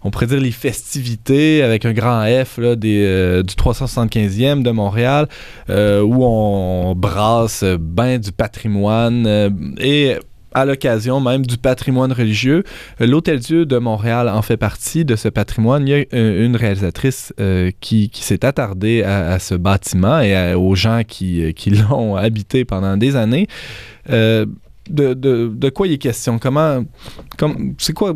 [0.03, 4.69] on pourrait dire les festivités avec un grand F là, des, euh, du 375e de
[4.69, 5.27] Montréal,
[5.71, 9.25] euh, où on brasse ben du patrimoine
[9.79, 10.17] et
[10.55, 12.63] à l'occasion même du patrimoine religieux.
[13.01, 15.87] Euh, L'Hôtel Dieu de Montréal en fait partie de ce patrimoine.
[15.87, 20.73] Il y a euh, une réalisatrice euh, qui, s'est attardée à, ce bâtiment et aux
[20.73, 21.53] gens qui,
[21.89, 23.47] l'ont habité pendant des années.
[24.07, 24.47] De,
[25.15, 26.39] de, quoi il est question?
[26.39, 26.85] Comment...
[27.37, 28.15] comme- c'est quoi...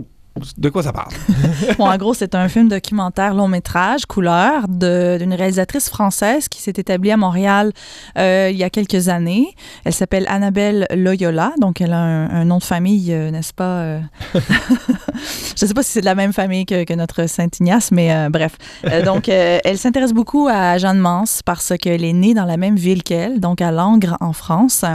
[0.57, 1.11] De quoi ça parle?
[1.79, 7.11] En gros, c'est un film documentaire long métrage, couleur, d'une réalisatrice française qui s'est établie
[7.11, 7.71] à Montréal
[8.17, 9.55] euh, il y a quelques années.
[9.85, 13.79] Elle s'appelle Annabelle Loyola, donc elle a un, nom de famille, euh, n'est-ce pas?
[13.79, 13.99] euh,
[14.35, 18.29] Je ne sais pas si c'est de la même famille que, que notre Saint-Ignace, mais
[18.29, 18.57] bref.
[19.03, 23.03] Donc, elle s'intéresse beaucoup à Jeanne Mance parce qu'elle est née dans la même ville
[23.03, 24.85] qu'elle, donc à Langres, en France.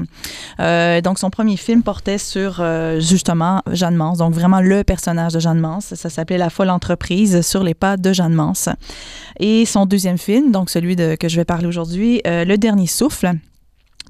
[0.59, 2.65] Donc, son premier film portait sur
[2.99, 5.95] justement Jeanne Mance, donc vraiment le personnage de Jeanne Mance.
[5.95, 8.69] Ça s'appelait La folle entreprise sur les pas de Jeanne Mance.
[9.39, 12.87] Et son deuxième film, donc celui de, que je vais parler aujourd'hui, euh, Le Dernier
[12.87, 13.35] Souffle.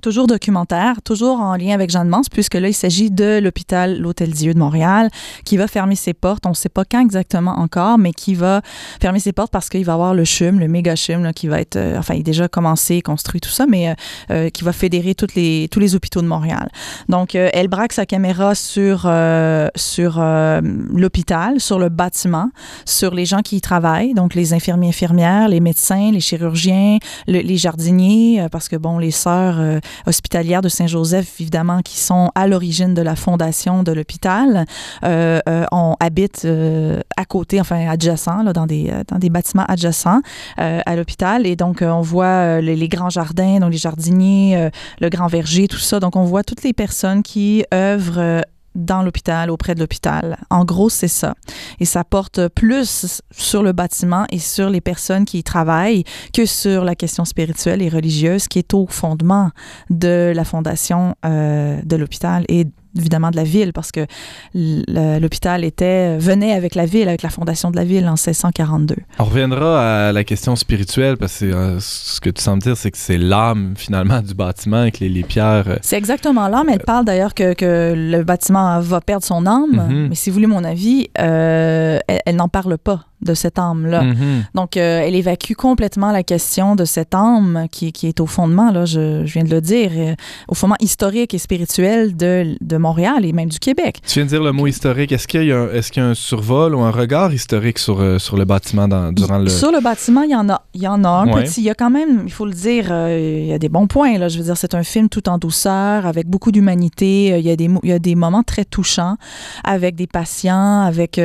[0.05, 4.33] Toujours documentaire, toujours en lien avec Jeanne Mance, puisque là, il s'agit de l'hôpital L'Hôtel
[4.33, 5.09] Dieu de Montréal,
[5.47, 6.45] qui va fermer ses portes.
[6.45, 8.61] On ne sait pas quand exactement encore, mais qui va
[9.01, 11.59] fermer ses portes parce qu'il va avoir le CHUM, le méga CHUM, là, qui va
[11.59, 13.95] être, euh, enfin, il est déjà commencé, construit, tout ça, mais euh,
[14.31, 16.69] euh, qui va fédérer toutes les, tous les hôpitaux de Montréal.
[17.09, 22.51] Donc, euh, elle braque sa caméra sur, euh, sur l'hôpital, sur le bâtiment,
[22.85, 27.41] sur les gens qui y travaillent, donc les infirmiers, infirmières, les médecins, les chirurgiens, le-
[27.41, 32.95] les jardiniers, parce que, bon, les sœurs hospitalières de Saint-Joseph, évidemment, qui sont à l'origine
[32.95, 34.65] de la fondation de l'hôpital,
[35.05, 39.31] euh, euh, on habite euh, à côté, enfin adjacent, là, dans, des, euh, dans des
[39.31, 40.21] bâtiments adjacents
[40.59, 41.47] euh, à l'hôpital.
[41.47, 45.69] Et donc, euh, on voit les, les grands jardins, donc les jardiniers, le grand verger,
[45.69, 46.01] tout ça.
[46.01, 48.43] Donc, on voit toutes les personnes qui œuvrent
[48.75, 50.39] dans l'hôpital, auprès de l'hôpital.
[50.51, 51.35] En gros, c'est ça.
[51.81, 56.47] Et ça porte plus sur le bâtiment et sur les personnes qui y travaillent que
[56.47, 59.51] sur la question spirituelle et religieuse qui est au fondement
[59.91, 64.07] de la fondation euh, de l'hôpital et évidemment de la ville parce que
[64.55, 68.97] l'hôpital était venait avec la ville, avec la fondation de la ville en 1642.
[69.19, 72.91] On reviendra à la question spirituelle parce que euh, ce que tu sembles dire, c'est
[72.91, 75.65] que c'est l'âme finalement du bâtiment avec les, les pierres.
[75.69, 79.73] euh, C'est exactement mais elle parle d'ailleurs que, que le bâtiment va perdre son âme.
[79.89, 80.09] Mhm.
[80.09, 84.03] Mais si vous voulez mon avis, euh, elle, elle n'en parle pas de cette âme-là.
[84.03, 84.45] Mhm.
[84.55, 88.71] Donc, euh, elle évacue complètement la question de cette âme qui, qui est au fondement,
[88.71, 90.15] là, je, je viens de le dire, euh,
[90.49, 93.99] au fondement historique et spirituel de, de Montréal et même du Québec.
[94.07, 95.13] Tu viens de dire le mot historique.
[95.13, 97.79] Est-ce qu'il y, a un- est-ce qu'il y a un survol ou un regard historique
[97.79, 99.49] sur, euh, sur le bâtiment dans- durant le.
[99.49, 101.45] Sur le bâtiment, il y en a, il y en a un Ouais.
[101.45, 101.61] petit.
[101.63, 103.87] Il y a quand même, il faut le dire, euh, il y a des bons
[103.87, 104.19] points.
[104.19, 104.29] Là.
[104.29, 107.39] Je veux dire, c'est un film tout en douceur, avec beaucoup d'humanité.
[107.39, 109.17] Il y, a des, mo- il y a des moments très touchants
[109.65, 111.21] avec des patients, avec...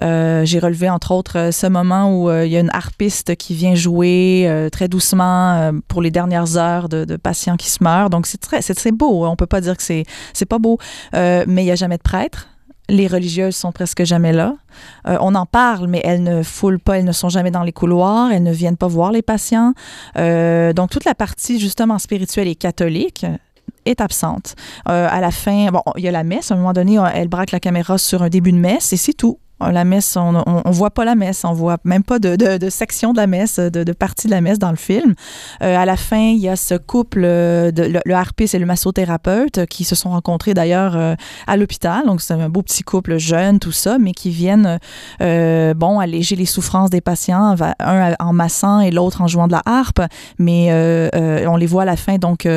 [0.00, 3.74] J'ai relevé, entre autres, ce moment où euh, il y a une harpiste qui vient
[3.74, 8.10] jouer euh, très doucement euh, pour les dernières heures de, patients qui se meurent.
[8.10, 9.26] Donc, c'est très, beau.
[9.26, 10.78] On peut pas dire que c'est c'est pas beau.
[11.14, 12.48] Euh, mais il y a jamais de prêtre.
[12.90, 14.54] Les religieuses sont presque jamais là.
[15.06, 17.72] Euh, on en parle, mais elles ne foulent pas, elles ne sont jamais dans les
[17.72, 19.74] couloirs, elles ne viennent pas voir les patients.
[20.16, 23.26] Euh, donc, toute la partie, justement, spirituelle et catholique
[23.84, 24.54] est absente.
[24.88, 26.50] Euh, à la fin, bon, il y a la messe.
[26.50, 29.12] À un moment donné, elle braque la caméra sur un début de messe et c'est
[29.12, 29.38] tout.
[29.62, 32.36] Euh, La messe, on, on, on voit pas la messe, on voit même pas de,
[32.36, 35.14] de, de section de la messe, de, de partie de la messe dans le film.
[35.62, 38.66] Euh, à la fin, il y a ce couple, euh, de, le, harpiste et le
[38.66, 41.14] massothérapeute, qui se sont rencontrés d'ailleurs euh,
[41.46, 42.06] à l'hôpital.
[42.06, 44.78] Donc, c'est un beau petit couple jeune, tout ça, mais qui viennent,
[45.20, 49.52] euh, bon, alléger les souffrances des patients, un en massant et l'autre en jouant de
[49.52, 50.00] la harpe.
[50.38, 52.48] Mais euh, on les voit à la fin, donc,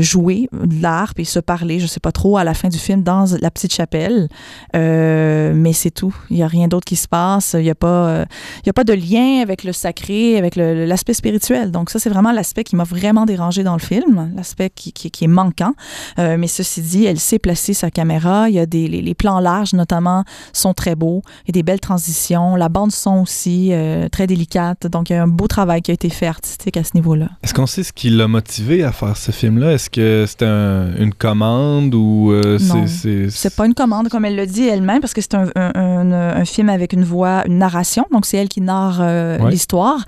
[0.00, 2.78] jouer de la harpe et se parler, je sais pas trop, à la fin du
[2.78, 4.28] film, dans la petite chapelle.
[4.74, 6.14] Mais c'est tout.
[6.30, 7.54] Il n'y a rien d'autre qui se passe.
[7.58, 8.24] Il n'y a, pas, euh,
[8.66, 11.70] y a pas de lien avec le sacré, avec l'aspect spirituel.
[11.70, 15.10] Donc, ça, c'est vraiment l'aspect qui m'a vraiment dérangé dans le film, l'aspect qui, qui-
[15.10, 15.74] qui est manquant.
[16.18, 18.48] Euh, mais ceci dit, elle sait placer sa caméra.
[18.48, 21.22] Il y a des, les, les plans larges, notamment, sont très beaux.
[21.44, 22.56] Il y a des belles transitions.
[22.56, 24.86] La bande-son aussi, euh, très délicate.
[24.86, 27.28] Donc, il y a un beau travail qui a été fait artistique à ce niveau-là.
[27.42, 29.72] Est-ce qu'on sait ce qui l'a motivé à faire ce film-là?
[29.72, 33.30] Est-ce que c'était un- une commande ou euh, c'est.
[33.30, 36.09] C'est pas une commande, comme elle le dit elle-même, parce que c'est un, un- un-
[36.12, 38.04] un film avec une voix, une narration.
[38.12, 39.50] Donc, c'est elle qui narre euh, Ouais.
[39.50, 40.04] l'histoire.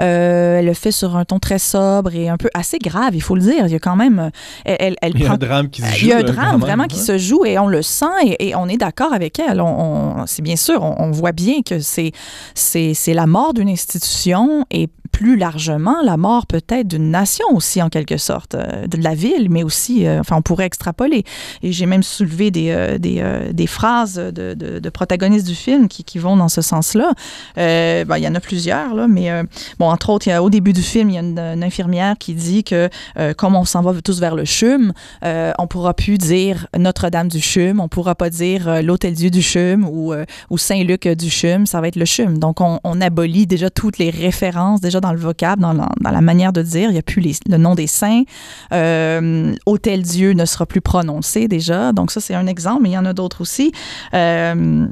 [0.00, 3.22] Euh, elle le fait sur un ton très sobre et un peu assez grave, il
[3.22, 3.66] faut le dire.
[3.66, 4.30] Il y a quand même.
[4.64, 6.06] Elle, elle, elle Il y a prend un drame qui se joue.
[6.06, 7.02] il y a un drame vraiment qui ouais.
[7.04, 9.60] se joue et on le sent et, et on est d'accord avec elle.
[9.60, 12.12] On, on- c'est bien sûr, on, on voit bien que c'est
[13.14, 18.16] la mort d'une institution et plus largement la mort peut-être d'une nation aussi en quelque
[18.16, 21.24] sorte, euh, de la ville, mais aussi, euh, enfin on pourrait extrapoler.
[21.62, 26.18] Et j'ai même soulevé des, euh, des, phrases de, de- protagonistes du film qui, qui
[26.18, 27.12] vont dans ce sens-là.
[27.56, 29.30] Ben, il y en a plusieurs, là, mais
[29.78, 32.16] bon, entre autres, il y a, au début du film, il y a une, infirmière
[32.18, 32.88] qui dit que
[33.36, 34.92] comme on s'en va tous vers le CHUM,
[35.22, 40.14] on pourra plus dire Notre-Dame du CHUM, on pourra pas dire l'Hôtel-Dieu du CHUM ou,
[40.50, 42.38] ou Saint-Luc du CHUM, ça va être le CHUM.
[42.38, 46.52] Donc, on, on abolit déjà toutes les références, déjà dans le vocable, dans la, manière
[46.52, 46.90] de dire.
[46.90, 48.22] Il n'y a plus le nom des saints.
[48.72, 51.92] Euh, Hôtel-Dieu ne sera plus prononcé déjà.
[51.92, 53.72] Donc, ça, c'est un exemple, mais il y en a d'autres aussi.
[54.14, 54.86] Euh,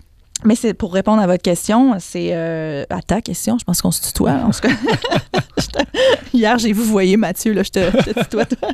[0.45, 3.91] mais c'est pour répondre à votre question, c'est euh, à ta question, je pense qu'on
[3.91, 4.33] se tutoie.
[4.33, 4.69] En tout cas.
[6.33, 8.69] Hier, j'ai vous voyez Mathieu, là, je te, je te tutoie, toi.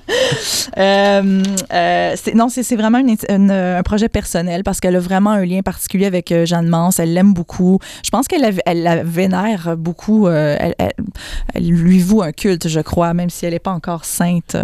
[0.78, 5.30] Euh, euh, non, c'est c'est vraiment une- une- un projet personnel parce qu'elle a vraiment
[5.30, 6.98] un lien particulier avec Jeanne Mance.
[6.98, 7.78] Elle l'aime beaucoup.
[8.04, 10.26] Je pense qu'elle la, elle la vénère beaucoup.
[10.26, 10.92] euh, elle, elle-
[11.54, 14.56] elle lui voue un culte, je crois, même si elle n'est pas encore sainte.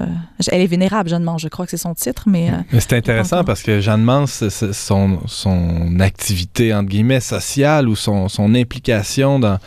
[0.50, 1.42] Elle est vénérable, Jeanne Mance.
[1.42, 2.50] Je crois que c'est son titre, mais.
[2.72, 3.46] Mais c'est intéressant Encore.
[3.46, 4.42] parce que Jeanne Mance,
[4.72, 9.58] son, son activité, entre guillemets, sociale ou son, son implication dans,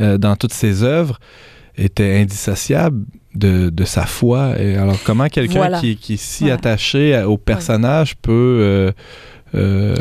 [0.00, 1.18] euh, dans toutes ses œuvres
[1.76, 4.54] était indissociable de, de sa foi.
[4.58, 5.80] Et alors, comment quelqu'un Voilà.
[5.80, 8.92] qui, qui est si attaché à- au personnage peut euh,
[9.54, 9.94] euh,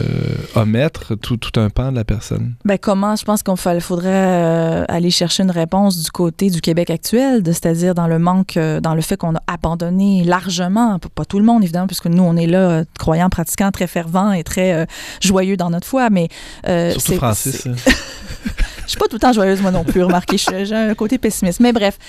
[0.55, 2.55] omettre tout, tout un pan de la personne?
[2.65, 6.89] Ben comment je pense qu'il faudrait euh, aller chercher une réponse du côté du Québec
[6.89, 11.39] actuel, c'est-à-dire dans le manque, euh, dans le fait qu'on a abandonné largement, pas- tout
[11.39, 14.87] le monde évidemment, puisque nous on est là, euh, croyants, pratiquants, très fervents et très
[15.21, 16.27] joyeux dans notre foi, mais
[16.65, 17.67] Surtout Francis.
[18.87, 21.19] je suis pas tout le temps joyeuse moi non plus, remarquez, je- j'ai un côté
[21.19, 21.99] pessimiste, mais bref.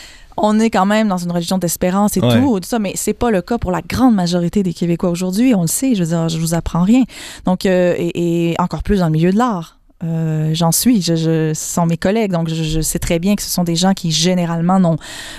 [0.40, 2.40] On est quand même dans une religion d'espérance et Ouais.
[2.40, 5.52] tout, tout ça, mais c'est pas le cas pour la grande majorité des Québécois aujourd'hui.
[5.52, 7.02] On le sait, je veux dire, je vous apprends rien.
[7.44, 9.77] Donc, euh, et, et encore plus dans le milieu de l'art.
[10.04, 13.34] Euh, J'en suis, je, je, ce sont mes collègues, donc je, je sais très bien
[13.34, 14.96] que ce sont des gens qui généralement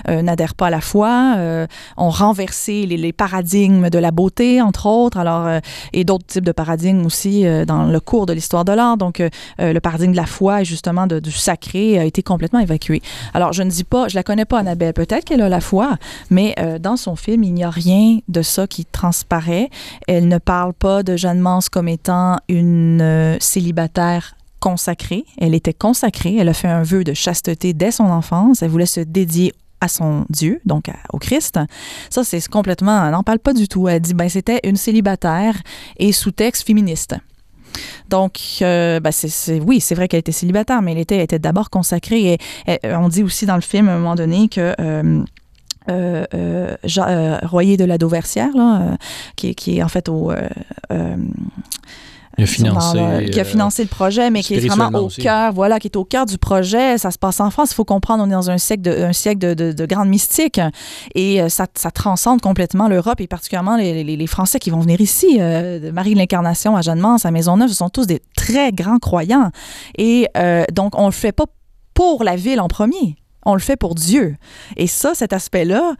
[0.09, 4.61] euh, n'adhèrent pas à la foi, euh, ont renversé les, les paradigmes de la beauté,
[4.61, 5.59] entre autres, alors euh,
[5.93, 8.97] et d'autres types de paradigmes aussi euh, dans le cours de l'histoire de l'art.
[8.97, 9.29] Donc euh,
[9.61, 13.01] euh, le paradigme de la foi et justement de, du sacré a été complètement évacué.
[13.33, 15.97] Alors je ne dis pas, je la connais pas Annabelle, peut-être qu'elle a la foi,
[16.29, 19.69] mais euh, dans son film il n'y a rien de ça qui transparaît.
[20.07, 25.25] Elle ne parle pas de Jeanne Mance comme étant une euh, célibataire consacrée.
[25.37, 26.35] Elle était consacrée.
[26.37, 28.61] Elle a fait un vœu de chasteté dès son enfance.
[28.61, 31.59] Elle voulait se dédier à son Dieu, donc au Christ.
[32.09, 33.05] Ça, c'est complètement...
[33.05, 33.87] Elle n'en parle pas du tout.
[33.87, 35.55] Elle dit, ben, c'était une célibataire
[35.97, 37.15] et sous-texte féministe.
[38.09, 42.37] donc, euh, ben, c'est, oui, c'est vrai qu'elle était célibataire, mais elle était, d'abord consacrée.
[42.67, 44.75] Et, on dit aussi dans le film, à un moment donné, que...
[44.79, 45.23] euh,
[45.89, 48.97] euh, euh, Royer de la Dauversière, là,
[49.35, 50.31] qui, qui est en fait au,
[52.39, 52.97] Il a financé.
[52.97, 55.79] dans le- qui a euh, financé le projet, mais qui est vraiment au cœur, voilà,
[55.79, 56.97] qui est au cœur du projet.
[56.97, 57.71] Ça se passe en France.
[57.71, 60.09] Il faut comprendre, on est dans un siècle de, un siècle de, de, de grande
[60.09, 60.59] mystique
[61.15, 64.79] et euh, ça, ça transcende complètement l'Europe et particulièrement les, les, les Français qui vont
[64.79, 65.37] venir ici.
[65.39, 69.51] Euh, Marie de l'Incarnation à Jeanne-Mance, à Maisonneuve, ce sont tous des très grands croyants.
[69.97, 71.45] Et euh, donc, on le fait pas
[71.93, 73.15] pour la ville en premier.
[73.45, 74.35] On le fait pour Dieu.
[74.77, 75.93] Et ça, cet aspect-là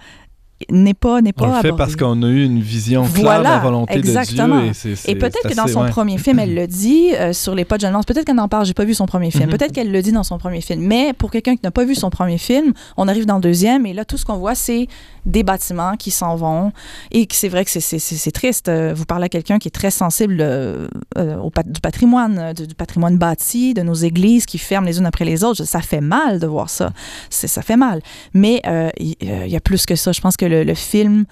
[0.70, 3.40] n'est pas n'est pas On le fait parce qu'on a eu une vision claire Voilà,
[3.40, 4.58] de la volonté exactement.
[4.62, 4.96] de Dieu.
[5.06, 5.90] Et, Et peut-être que dans assez- son ouais.
[5.90, 8.06] premier film, elle le dit euh, sur les pas de Mance.
[8.06, 9.46] Peut-être qu'elle en parle, j'ai pas vu son premier film.
[9.46, 9.52] Mhm.
[9.58, 10.82] Peut-être qu'elle le dit dans son premier film.
[10.82, 13.86] Mais pour quelqu'un qui n'a pas vu son premier film, on arrive dans le deuxième
[13.86, 14.88] et là, tout ce qu'on voit, c'est
[15.26, 16.72] des bâtiments qui s'en vont.
[17.12, 18.70] Et que c'est vrai que c'est- triste.
[18.70, 22.68] Euh, Vous parlez à quelqu'un qui est très sensible euh, euh, au du patrimoine, du,
[22.68, 25.64] du patrimoine bâti, de nos églises qui ferment les unes après les autres.
[25.64, 26.92] Ça fait mal de voir ça.
[27.30, 28.02] Ça fait mal.
[28.34, 28.62] Mais
[29.00, 30.12] il il y a plus que ça.
[30.12, 31.26] Je pense que le, film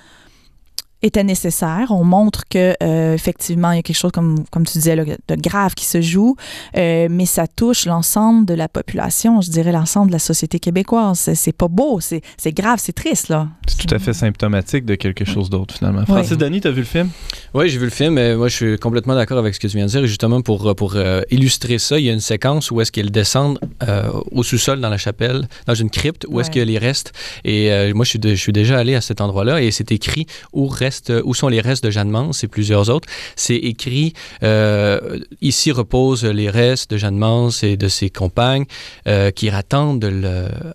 [1.02, 1.88] était nécessaire.
[1.92, 5.04] On montre que euh, effectivement il y a quelque chose comme comme tu disais là,
[5.06, 6.36] de grave qui se joue,
[6.76, 11.20] euh, mais ça touche l'ensemble de la population, je dirais l'ensemble de la société québécoise.
[11.34, 13.48] C'est- pas beau, c'est c'est grave, c'est triste là.
[13.68, 16.06] C'est tout à fait symptomatique de quelque chose d'autre, finalement.
[16.06, 17.10] Francis Denis, t'as vu le film?
[17.54, 19.78] Oui, j'ai vu le film, et moi je suis complètement d'accord avec ce que tu
[19.78, 20.04] viens de dire.
[20.04, 23.12] Et justement, pour, pour euh, illustrer ça, il y a une séquence où est-ce qu'ils
[23.12, 26.66] descendent euh, au sous-sol dans la chapelle, dans une crypte, où est-ce qu'il y a
[26.66, 27.12] les restes.
[27.44, 29.92] Et euh, moi, je suis, de- je suis déjà allé à cet endroit-là, et c'est
[29.92, 30.87] écrit où, reste,
[31.24, 33.08] où sont les restes de Jeanne Mance et plusieurs autres.
[33.36, 38.66] C'est écrit euh, ici reposent les restes de Jeanne Mance et de ses compagnes
[39.08, 40.04] euh, qui attendent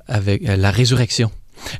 [0.08, 1.30] avec euh, la résurrection.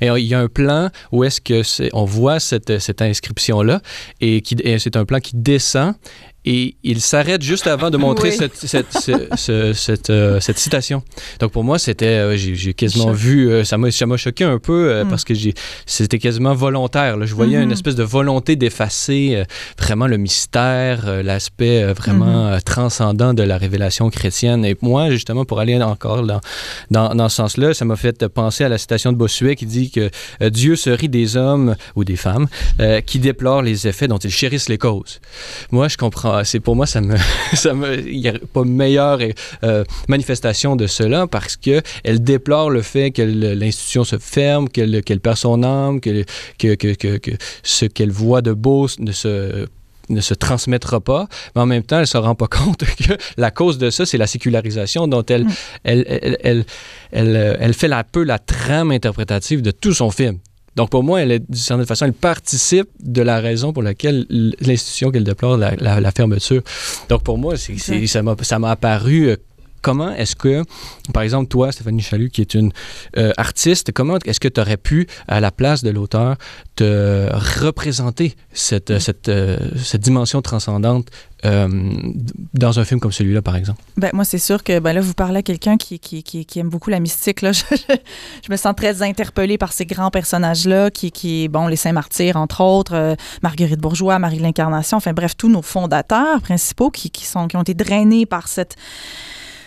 [0.01, 2.71] Et euh, il y a un plan où est-ce que on voit cette,
[3.03, 3.81] inscription-là
[4.21, 5.95] et, et c'est un plan qui descend
[6.44, 8.37] et il s'arrête juste avant de montrer Oui.
[8.37, 11.02] cette, cette, ce- ce- cette, euh, cette citation.
[11.40, 13.14] Donc pour moi, c'était, euh, j'ai, quasiment Choc.
[13.16, 15.09] vu, euh, ça m'a, ça m'a choqué un peu euh, Mm.
[15.09, 15.55] parce que j'ai,
[15.87, 17.16] c'était quasiment volontaire.
[17.16, 17.26] là.
[17.26, 17.64] Je voyais Mhm.
[17.64, 19.44] une espèce de volonté d'effacer
[19.78, 22.61] vraiment le mystère, l'aspect vraiment Mhm.
[22.62, 24.64] transcendant de la révélation chrétienne.
[24.64, 26.40] Et moi, justement, pour aller encore dans,
[26.90, 29.90] dans, dans ce sens-là, ça m'a fait penser à la citation de Bossuet qui dit
[29.90, 30.11] que
[30.48, 32.48] Dieu se rit des hommes ou des femmes
[33.07, 35.20] qui déplorent les effets dont ils chérissent les causes.
[35.70, 36.32] Moi, je comprends.
[36.45, 37.16] C'est pour moi, ça me,
[37.55, 39.18] ça me, il n'y a pas meilleure
[39.64, 45.21] euh, manifestation de cela parce que elle déplore le fait que l'institution se ferme, qu'elle
[45.21, 46.25] perd son âme, que,
[46.59, 47.31] que, que, que, que
[47.62, 49.66] ce qu'elle voit de beau ne se
[50.09, 53.14] ne se transmettra pas, mais en même temps, elle ne se rend pas compte que
[53.37, 55.53] la cause de ça, c'est la sécularisation dont elle, Mm.
[55.85, 56.05] elle,
[56.42, 56.64] elle,
[57.12, 60.38] elle, euh, elle fait un peu la trame interprétative de tout son film.
[60.76, 64.26] Donc pour moi, elle est, d'une certaine façon, elle participe de la raison pour laquelle
[64.61, 66.62] l'institution qu'elle déplore la, la, la fermeture.
[67.11, 69.37] Donc pour moi, c'est, c'est- ça, m'a, ça m'a apparu euh,
[69.83, 70.64] comment est-ce que,
[71.12, 72.73] par exemple, toi, Stéphanie Chalut, qui est une
[73.18, 76.37] euh, artiste, comment est-ce que tu aurais pu, à la place de l'auteur,
[76.77, 77.29] te
[77.62, 81.09] représenter cette, euh, cette, euh, cette dimension transcendante
[82.55, 83.83] dans un film comme celui-là, par exemple?
[83.97, 86.68] Ben, moi, c'est sûr que ben là, vous parlez à quelqu'un qui, qui, qui, aime
[86.68, 87.42] beaucoup la mystique.
[87.42, 87.51] Là.
[87.53, 92.37] Je, je- me sens très interpellée par ces grands personnages-là, qui, qui, bon, les Saints-Martyrs,
[92.37, 97.27] entre autres, Marguerite Bourgeois, Marie de l'Incarnation, enfin bref, tous nos fondateurs principaux qui, qui,
[97.27, 98.77] sont, qui ont été drainés par cette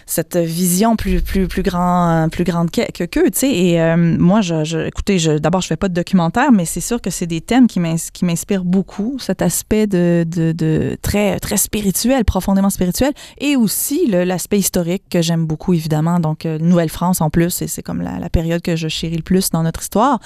[0.06, 3.52] cette vision plus plus plus grand plus grande que que qu'eux, tu sais.
[3.52, 6.82] Et euh, moi je, je écoutez je d'abord je fais pas de documentaire mais c'est
[6.82, 10.98] sûr que c'est des thèmes qui m'ins- qui m'inspirent beaucoup cet aspect de, de, de
[11.02, 16.20] très très spirituel profondément spirituel et aussi l'aspect historique que j'aime beaucoup évidemment.
[16.20, 19.24] Donc euh, Nouvelle-France en plus et c'est comme la, la période que je chéris le
[19.24, 20.20] plus dans notre histoire.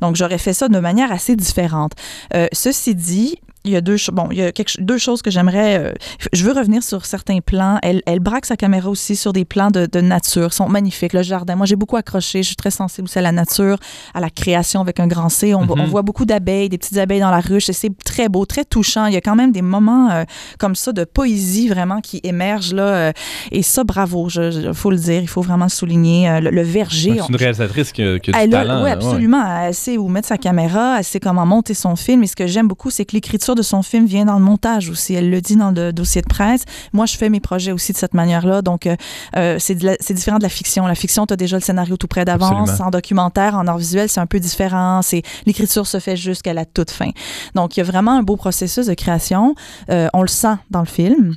[0.00, 1.92] Donc j'aurais fait ça de manière assez différente.
[2.34, 5.30] Euh, ceci dit il y a deux, bon, il y a quelque, deux choses que
[5.30, 5.78] j'aimerais.
[5.78, 5.92] euh,
[6.32, 7.78] je veux revenir sur certains plans.
[7.82, 10.48] Elle, elle braque sa caméra aussi sur des plans de, de nature.
[10.50, 11.12] Ils sont magnifiques.
[11.12, 11.54] Le jardin.
[11.56, 12.42] Moi, j'ai beaucoup accroché.
[12.42, 13.76] Je suis très sensible aussi à la nature,
[14.14, 15.54] à la création avec un grand C.
[15.54, 15.82] On, voit- Mhm.
[15.82, 17.68] on voit beaucoup d'abeilles, des petites abeilles dans la ruche.
[17.68, 19.06] Et c'est très beau, très touchant.
[19.06, 20.24] Il y a quand même des moments euh,
[20.58, 22.74] comme ça de poésie vraiment qui émergent.
[22.74, 23.12] Là, euh,
[23.50, 24.28] et ça, bravo.
[24.30, 25.20] Il faut le dire.
[25.22, 26.40] Il faut vraiment le souligner.
[26.40, 27.16] Le, le verger.
[27.20, 28.74] C'est une réalisatrice qui a, qui a Elle talent.
[28.74, 28.90] oui, là, ouais.
[28.90, 29.60] absolument.
[29.62, 32.22] Elle sait où mettre sa caméra, elle sait comment monter son film.
[32.22, 34.88] Et ce que j'aime beaucoup, c'est que l'écriture de son film vient dans le montage
[34.88, 35.14] aussi.
[35.14, 36.64] Elle le dit dans le dossier de presse.
[36.92, 38.62] Moi, je fais mes projets aussi de cette manière-là.
[38.62, 38.96] Donc, euh,
[39.36, 39.74] euh, c'est
[40.14, 40.86] différent de la fiction.
[40.86, 42.80] La fiction, tu as déjà le scénario tout près d'avance.
[42.80, 45.02] En documentaire, en art visuel, c'est un peu différent.
[45.02, 47.10] C'est L'écriture se fait jusqu'à la toute fin.
[47.54, 49.54] Donc, il y a vraiment un beau processus de création.
[49.90, 51.36] Euh, on le sent dans le film.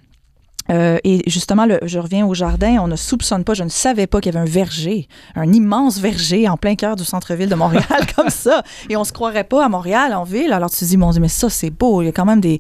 [0.72, 4.08] Euh, et justement, le, je reviens au jardin, on ne soupçonne pas, je ne savais
[4.08, 7.56] pas qu'il y avait un verger, un immense verger en plein cœur du centre-ville de
[7.56, 7.84] Montréal
[8.16, 8.64] comme ça.
[8.90, 10.52] Et on se croirait pas à Montréal, en ville.
[10.54, 12.02] Alors tu te dis, mon Dieu, mais ça, c'est beau.
[12.02, 12.58] Il y a quand même des,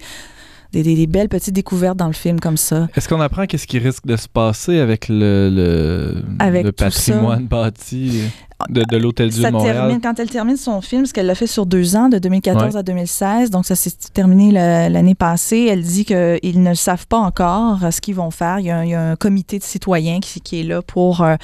[0.71, 2.87] des, des- des belles petites découvertes dans le film comme ça.
[2.95, 7.47] Est-ce qu'on apprend qu'est-ce qui risque de se passer avec le, le, Avec le patrimoine
[7.47, 8.21] bâti?
[8.69, 9.75] De, de l'Hôtel Dieu Ça de Montréal?
[9.75, 12.73] termine, quand elle termine son film, parce qu'elle l'a fait sur deux ans, de 2014
[12.73, 12.79] Ouais.
[12.79, 15.67] à 2016, donc ça s'est terminé la- l'année passée.
[15.69, 18.59] Elle dit qu'ils ne le savent pas encore euh, ce qu'ils vont faire.
[18.59, 20.81] Il y, a un, il y a un comité de citoyens qui, qui est là
[20.81, 21.35] pour euh,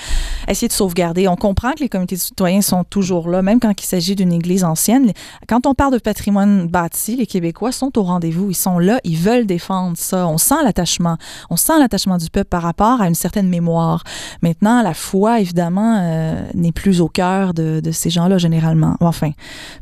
[0.47, 1.27] essayer de sauvegarder.
[1.27, 4.31] On comprend que les comités de citoyens sont toujours là, même quand il s'agit d'une
[4.31, 5.11] église ancienne.
[5.49, 8.49] Quand on parle de patrimoine bâti, les Québécois sont au rendez-vous.
[8.51, 10.27] Ils sont là, ils veulent défendre ça.
[10.27, 11.17] On sent l'attachement.
[11.49, 14.03] On sent l'attachement du peuple par rapport à une certaine mémoire.
[14.41, 18.95] Maintenant, la foi, évidemment, euh, n'est plus au cœur de, ces gens-là, généralement.
[18.99, 19.31] Enfin,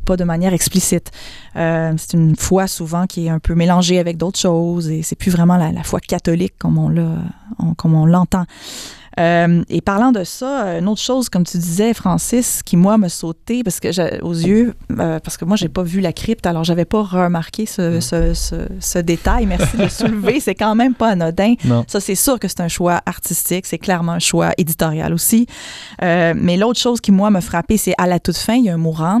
[0.04, 1.10] pas de manière explicite.
[1.56, 5.16] Euh, c'est une foi souvent qui est un peu mélangée avec d'autres choses et c'est
[5.16, 8.44] plus vraiment la, la foi catholique comme on l'entend.
[9.20, 13.08] Euh, et parlant de ça, une autre chose, comme tu disais, Francis, qui moi me
[13.08, 16.64] sautait parce que aux yeux, euh, parce que moi j'ai pas vu la crypte, alors
[16.64, 19.46] j'avais pas remarqué ce, ce, ce- ce détail.
[19.46, 21.54] Merci de le soulever, c'est quand même pas anodin.
[21.64, 21.84] Non.
[21.86, 25.46] Ça, c'est sûr que c'est un choix artistique, c'est clairement un choix éditorial aussi.
[26.02, 28.70] Euh, mais l'autre chose qui, moi, me frappait, c'est à la toute fin, il y
[28.70, 29.20] a un mourant.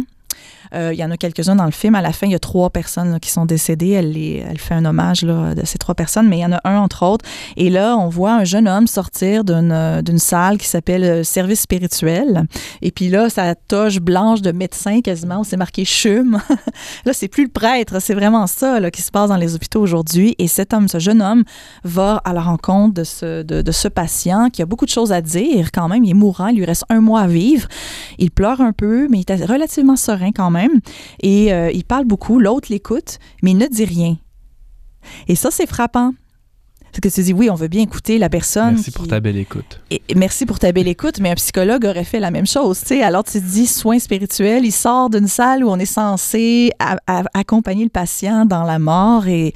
[0.74, 1.94] Euh, il y en a quelques-uns dans le film.
[1.94, 3.90] À la fin, il y a trois personnes qui sont décédées.
[3.90, 6.52] Elle, les- elle fait un hommage là, de ces trois personnes, mais il y en
[6.52, 7.24] a un entre autres.
[7.56, 11.60] Et là, on voit un jeune homme sortir d'une euh, salle qui s'appelle euh, Service
[11.62, 12.44] spirituel.
[12.82, 16.40] Et puis là, sa toge blanche de médecin quasiment, c'est marqué CHUM.
[17.04, 19.80] là, c'est plus le prêtre, c'est vraiment ça là, qui se passe dans les hôpitaux
[19.80, 20.34] aujourd'hui.
[20.38, 21.44] Et cet homme, ce jeune homme,
[21.84, 25.20] va à la rencontre de ce, de ce patient qui a beaucoup de choses à
[25.20, 26.04] dire quand même.
[26.04, 27.66] Il est mourant, il lui reste un mois à vivre.
[28.18, 30.59] Il pleure un peu, mais il est relativement serein quand même.
[31.22, 34.16] Et euh, il parle beaucoup, l'autre l'écoute, mais il ne dit rien.
[35.28, 36.12] Et ça, c'est frappant.
[36.92, 38.74] Parce que tu dis, oui, on veut bien écouter la personne.
[38.74, 39.80] Merci pour ta belle écoute.
[39.92, 42.78] et- merci pour ta belle écoute, mais un psychologue aurait fait la même chose.
[42.78, 43.00] sais.
[43.00, 46.70] Alors, tu te dis soins spirituels, il sort d'une salle où on est censé
[47.32, 49.52] accompagner le patient dans la mort et,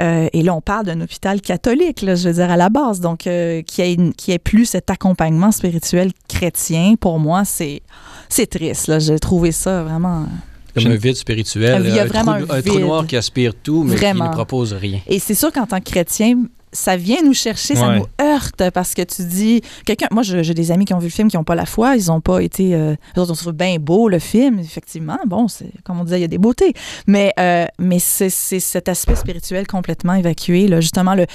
[0.00, 3.00] euh, et là, on parle d'un hôpital catholique, là, je veux dire, à la base.
[3.00, 7.82] Donc, euh, qui ait une- qui ait plus cet accompagnement spirituel chrétien, pour moi, c'est
[8.28, 8.86] c'est triste.
[8.88, 8.98] là.
[8.98, 10.26] J'ai trouvé ça vraiment...
[10.74, 11.82] Comme Je- un vide spirituel.
[11.86, 14.32] Il y a un vraiment trou, un trou noir qui aspire tout, mais qui ne
[14.32, 15.00] propose rien.
[15.08, 18.94] Et c'est sûr qu'en tant que chrétien, ça vient nous chercher, ça nous heurte parce
[18.94, 20.06] que tu dis quelqu'un.
[20.10, 22.06] Moi, j'ai des amis qui ont vu le film qui n'ont pas la foi, ils
[22.06, 22.74] n'ont pas été.
[22.74, 25.18] Euh, eux autres, on trouve bien beau le film, effectivement.
[25.26, 26.74] Bon, c'est comme on disait, il y a des beautés,
[27.06, 30.68] mais euh, mais c'est cet aspect spirituel complètement évacué.
[30.68, 31.26] Là, justement, le.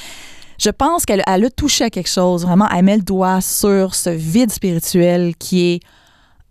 [0.59, 2.45] Je pense qu'elle elle a touché à quelque chose.
[2.45, 5.79] Vraiment, elle met le doigt sur ce vide spirituel qui est.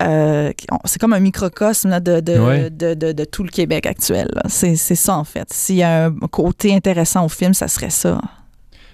[0.03, 0.51] euh,
[0.85, 2.68] c'est comme un microcosme là, de, de, Ouais.
[2.70, 4.28] de, de- tout le Québec actuel.
[4.49, 5.47] c'est ça, en fait.
[5.53, 8.20] S'il y a un côté intéressant au film, ça serait ça.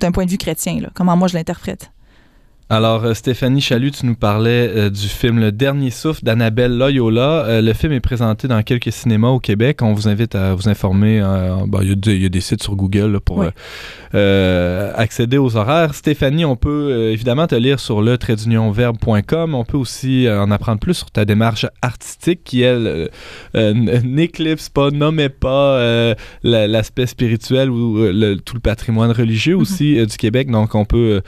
[0.01, 0.91] D'un point de vue chrétien, là.
[0.95, 1.91] comment moi je l'interprète.
[2.71, 7.47] Alors, euh, Stéphanie Chalut, tu nous parlais euh, du film Le Dernier Souffle d'Annabelle Loyola.
[7.47, 9.81] Euh, le film est présenté dans quelques cinémas au Québec.
[9.81, 11.19] On vous invite à vous informer.
[11.23, 13.39] euh, bon, Il y, a des- il y a des sites sur Google là, pour
[13.39, 13.47] Oui.
[14.13, 15.95] accéder aux horaires.
[15.95, 18.19] Stéphanie, on peut évidemment te lire sur le
[18.71, 19.55] verbe.com.
[19.55, 23.09] On peut aussi en apprendre plus sur ta démarche artistique qui, elle,
[23.55, 25.79] n'éclipse pas, nommait pas
[26.43, 30.51] la- l'aspect spirituel ou le- tout le patrimoine religieux aussi euh, du Québec.
[30.51, 31.23] Donc, on peut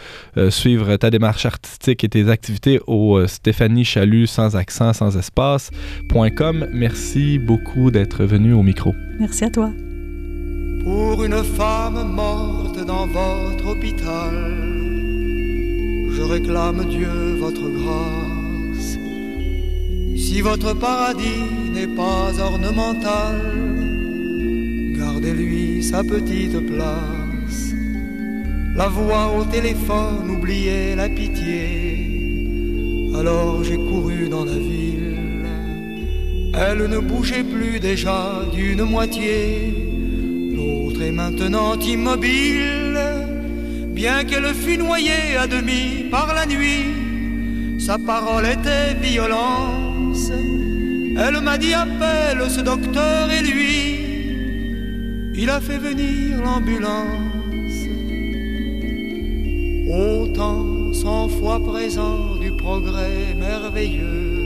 [0.50, 6.66] suivre ta démarche artistique et tes activités au euh, Stéphanie Chalut sans accent, sans espace.com.
[6.72, 8.94] Merci beaucoup d'être venu au micro.
[9.18, 9.70] Merci à toi.
[10.84, 14.34] Pour une femme morte dans votre hôpital,
[16.12, 18.98] je réclame Dieu votre grâce.
[20.16, 23.36] Si votre paradis n'est pas ornemental,
[24.96, 27.29] gardez-lui sa petite place.
[28.76, 32.06] La voix au téléphone oubliait la pitié.
[33.18, 35.16] Alors j'ai couru dans la ville.
[36.54, 39.74] Elle ne bougeait plus déjà d'une moitié.
[40.54, 42.98] L'autre est maintenant immobile,
[43.88, 47.78] bien qu'elle fût noyée à demi par la nuit.
[47.78, 50.30] Sa parole était violence.
[51.18, 53.98] Elle m'a dit appelle ce docteur et lui,
[55.34, 57.39] il a fait venir l'ambulance.
[59.92, 64.44] Autant cent fois présent du progrès merveilleux,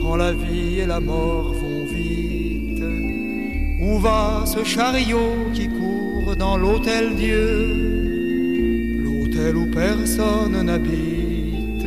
[0.00, 2.82] quand la vie et la mort vont vite.
[3.82, 11.86] Où va ce chariot qui court dans l'hôtel Dieu, l'hôtel où personne n'habite,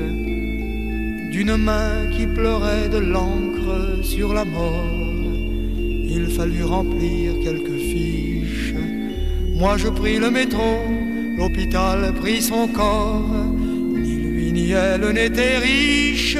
[1.31, 4.85] d'une main qui pleurait de l'encre sur la mort,
[5.75, 8.75] il fallut remplir quelques fiches.
[9.55, 10.83] Moi je pris le métro,
[11.37, 13.45] l'hôpital prit son corps,
[13.95, 16.37] ni lui ni elle n'était riche.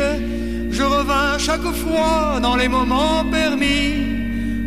[0.71, 4.17] Je revins chaque fois dans les moments permis.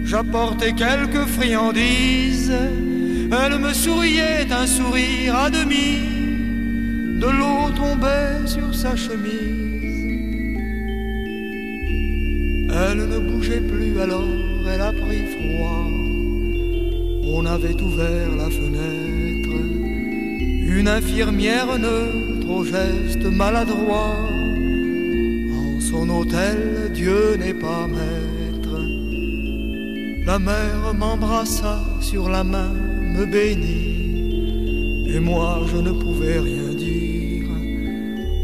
[0.04, 2.52] J'apportais quelques friandises,
[3.32, 5.90] Elle me souriait un sourire à demi.
[7.20, 9.60] De l'eau tombait sur sa chemise.
[12.82, 14.34] Elle ne bougeait plus alors,
[14.72, 15.84] elle a pris froid.
[17.36, 18.99] On avait ouvert la fenêtre.
[20.80, 24.16] Une infirmière neutre au geste maladroit.
[25.60, 28.78] En son hôtel, Dieu n'est pas maître.
[30.24, 32.72] La mère m'embrassa sur la main,
[33.14, 35.04] me bénit.
[35.14, 37.50] Et moi, je ne pouvais rien dire.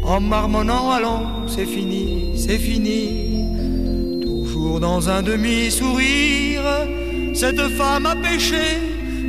[0.03, 3.47] En marmonnant, allons, c'est fini, c'est fini.
[4.21, 6.61] Toujours dans un demi-sourire,
[7.33, 8.77] cette femme a péché,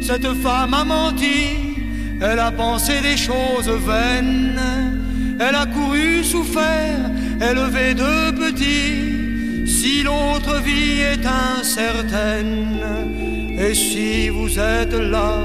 [0.03, 1.68] cette femme a menti.
[2.21, 4.61] Elle a pensé des choses vaines,
[5.39, 7.11] elle a couru, souffert,
[7.41, 9.67] élevé deux petits.
[9.67, 12.81] Si l'autre vie est incertaine,
[13.59, 15.45] et si vous êtes là,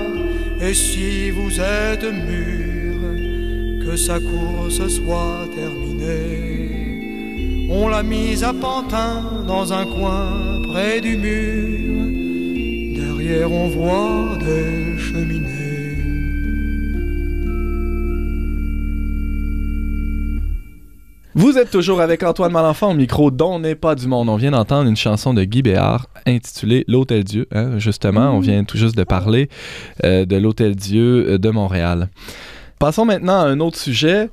[0.59, 2.63] et si vous êtes mûr,
[3.86, 6.84] que sa course soit terminée.
[7.69, 12.05] On l'a mise à Pantin dans un coin près du mur.
[12.95, 14.22] Derrière on voit
[21.43, 24.29] Vous êtes toujours avec Antoine Malenfant au micro dont n'est pas du monde.
[24.29, 27.47] On vient d'entendre une chanson de Guy Béard intitulée L'Hôtel Dieu.
[27.53, 29.49] hein, justement, on vient tout juste de parler
[30.05, 32.07] euh, de l'Hôtel Dieu euh, de Montréal.
[32.79, 34.29] Passons maintenant à un autre sujet.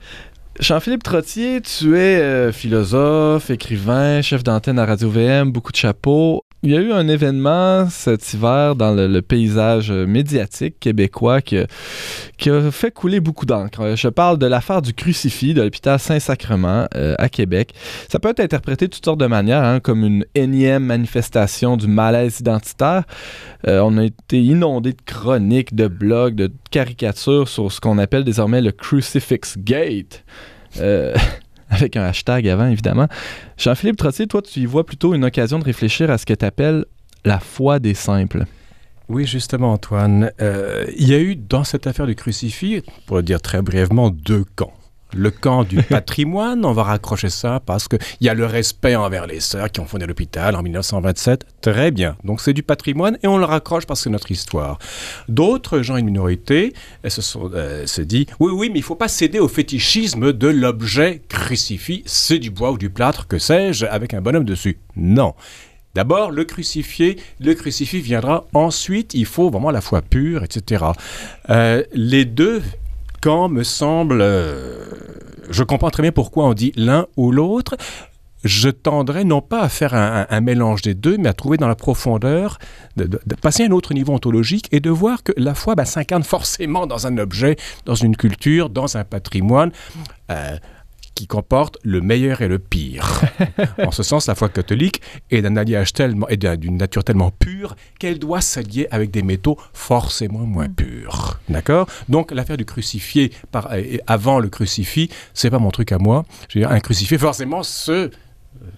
[0.60, 6.44] Jean-Philippe Trottier, tu es euh, philosophe, écrivain, chef d'antenne à Radio-VM, beaucoup de chapeaux.
[6.62, 12.70] Il y a eu un événement cet hiver dans le, paysage médiatique québécois qui a,
[12.70, 13.94] fait couler beaucoup d'encre.
[13.96, 17.72] Je parle de l'affaire du crucifix de l'hôpital Saint-Sacrement euh, à Québec.
[18.10, 21.86] Ça peut être interprété de toutes sortes de manières, hein, comme une énième manifestation du
[21.86, 23.04] malaise identitaire.
[23.66, 28.24] Euh, on a été inondé de chroniques, de blogs, de caricatures sur ce qu'on appelle
[28.24, 30.24] désormais le Crucifix Gate.
[30.78, 31.14] Euh,
[31.70, 33.08] avec un hashtag avant, évidemment.
[33.56, 36.44] Jean-Philippe Trottier, toi, tu y vois plutôt une occasion de réfléchir à ce que tu
[36.44, 36.84] appelles
[37.24, 38.44] la foi des simples.
[39.08, 40.30] Oui, justement, Antoine.
[40.40, 44.10] Euh, il y a eu dans cette affaire du crucifix, pour le dire très brièvement,
[44.10, 44.72] deux camps.
[45.14, 49.26] Le camp du patrimoine, on va raccrocher ça parce qu'il y a le respect envers
[49.26, 51.46] les sœurs qui ont fondé l'hôpital en 1927.
[51.60, 52.16] Très bien.
[52.24, 54.78] Donc c'est du patrimoine et on le raccroche parce que c'est notre histoire.
[55.28, 56.72] D'autres gens, une minorité,
[57.04, 60.32] euh, se, sont, euh, dit oui, oui, mais il ne faut pas céder au fétichisme
[60.32, 62.02] de l'objet crucifix.
[62.06, 64.78] C'est du bois ou du plâtre, que sais-je, avec un bonhomme dessus.
[64.96, 65.34] Non.
[65.94, 68.46] D'abord, le crucifié, le crucifix viendra.
[68.54, 70.84] Ensuite, il faut vraiment la foi pure, etc.
[71.48, 72.62] Euh, les deux
[73.20, 74.20] camps me semblent.
[74.20, 74.84] euh,
[75.50, 77.76] je comprends très bien pourquoi on dit l'un ou l'autre.
[78.42, 81.74] Je tendrais non pas à faire un, mélange des deux, mais à trouver dans la
[81.74, 82.58] profondeur,
[82.96, 86.22] de, passer à un autre niveau ontologique et de voir que la foi ben, s'incarne
[86.22, 89.72] forcément dans un objet, dans une culture, dans un patrimoine.
[90.30, 90.56] euh,
[91.14, 93.20] qui comporte le meilleur et le pire.
[93.84, 97.30] en ce sens, la foi catholique est d'un alliage tellement et d'un- d'une nature tellement
[97.30, 101.38] pure qu'elle doit s'allier avec des métaux forcément moins purs.
[101.48, 101.86] D'accord?
[102.08, 103.70] Donc l'affaire du crucifié par,
[104.06, 106.24] avant le crucifix, c'est pas mon truc à moi.
[106.48, 108.10] Je veux dire, un crucifié forcément se-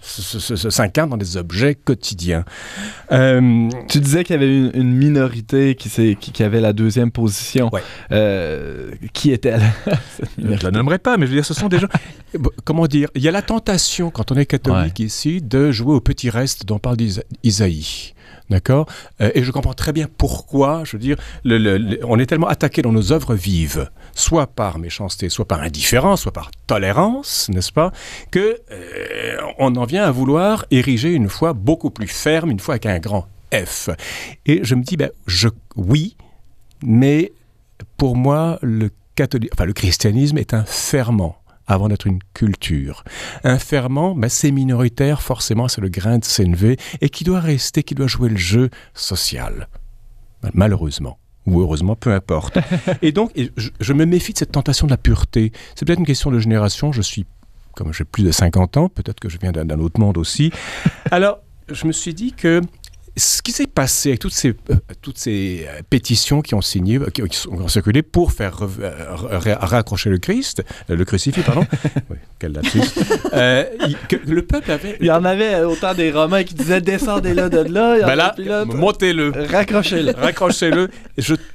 [0.02, 2.44] s'incarne dans des objets quotidiens.
[3.10, 7.10] Euh, Tu disais qu'il y avait une, une minorité qui, qui, qui avait la deuxième
[7.10, 7.70] position.
[7.72, 7.82] Ouais.
[8.10, 9.62] Euh, qui est-elle
[10.38, 11.88] Je la nommerai pas, mais je veux dire, ce sont des gens.
[12.64, 13.08] Comment dire?
[13.14, 16.66] Il y a la tentation, quand on est catholique ici, de jouer au petit reste
[16.66, 18.14] dont parle Isa- Isaïe.
[18.52, 18.86] D'accord?
[19.22, 20.82] Euh, Et je comprends très bien pourquoi.
[20.84, 21.16] Je veux dire,
[22.04, 26.32] on est tellement attaqué dans nos œuvres vives, soit par méchanceté, soit par indifférence, soit
[26.32, 27.92] par tolérance, n'est-ce pas?
[28.30, 32.74] Que euh, on en vient à vouloir ériger une foi beaucoup plus ferme, une foi
[32.74, 33.88] avec un grand F.
[34.44, 36.16] Et je me dis, ben, je, oui,
[36.82, 37.32] mais
[37.96, 38.90] pour moi, le,
[39.52, 41.36] enfin, le christianisme est un ferment
[41.66, 43.04] avant d'être une culture.
[43.44, 47.82] Un ferment, ben, c'est minoritaire, forcément, c'est le grain de CNV, et qui doit rester,
[47.82, 49.68] qui doit jouer le jeu social.
[50.54, 51.18] Malheureusement.
[51.46, 52.58] Ou heureusement, peu importe.
[53.02, 55.52] et donc, je, je me méfie de cette tentation de la pureté.
[55.74, 56.92] C'est peut-être une question de génération.
[56.92, 57.26] Je suis,
[57.74, 60.52] comme j'ai plus de 50 ans, peut-être que je viens d'un autre monde aussi.
[61.10, 61.40] Alors,
[61.70, 62.60] je me suis dit que
[63.16, 66.96] ce qui s'est passé avec toutes ces, euh, toutes ces euh, pétitions qui ont signé,
[66.96, 68.56] euh, qui, qui qui ont circulé pour faire
[69.60, 71.66] raccrocher le Christ, le crucifix, pardon.
[72.10, 72.80] oui, quel lapsus.
[73.34, 73.64] Euh,
[74.08, 74.96] que le peuple avait.
[75.00, 78.06] Il y en avait autant des Romains qui disaient descendez-là de là.
[78.06, 79.32] Ben là, montez-le.
[79.50, 80.12] raccrochez-le.
[80.12, 80.88] Raccrochez-le.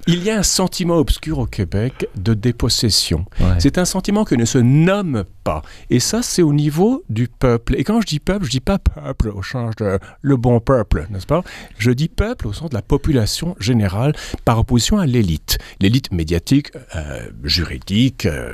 [0.07, 3.25] Il y a un sentiment obscur au Québec de dépossession.
[3.39, 3.47] Ouais.
[3.59, 5.61] C'est un sentiment que ne se nomme pas.
[5.89, 7.75] Et ça, c'est au niveau du peuple.
[7.77, 11.07] Et quand je dis peuple, je dis pas peuple au sens de le bon peuple,
[11.09, 11.43] n'est-ce pas?
[11.77, 14.13] Je dis peuple au sens de la population générale
[14.45, 15.57] par opposition à l'élite.
[15.79, 18.51] L'élite médiatique, euh, juridique, euh,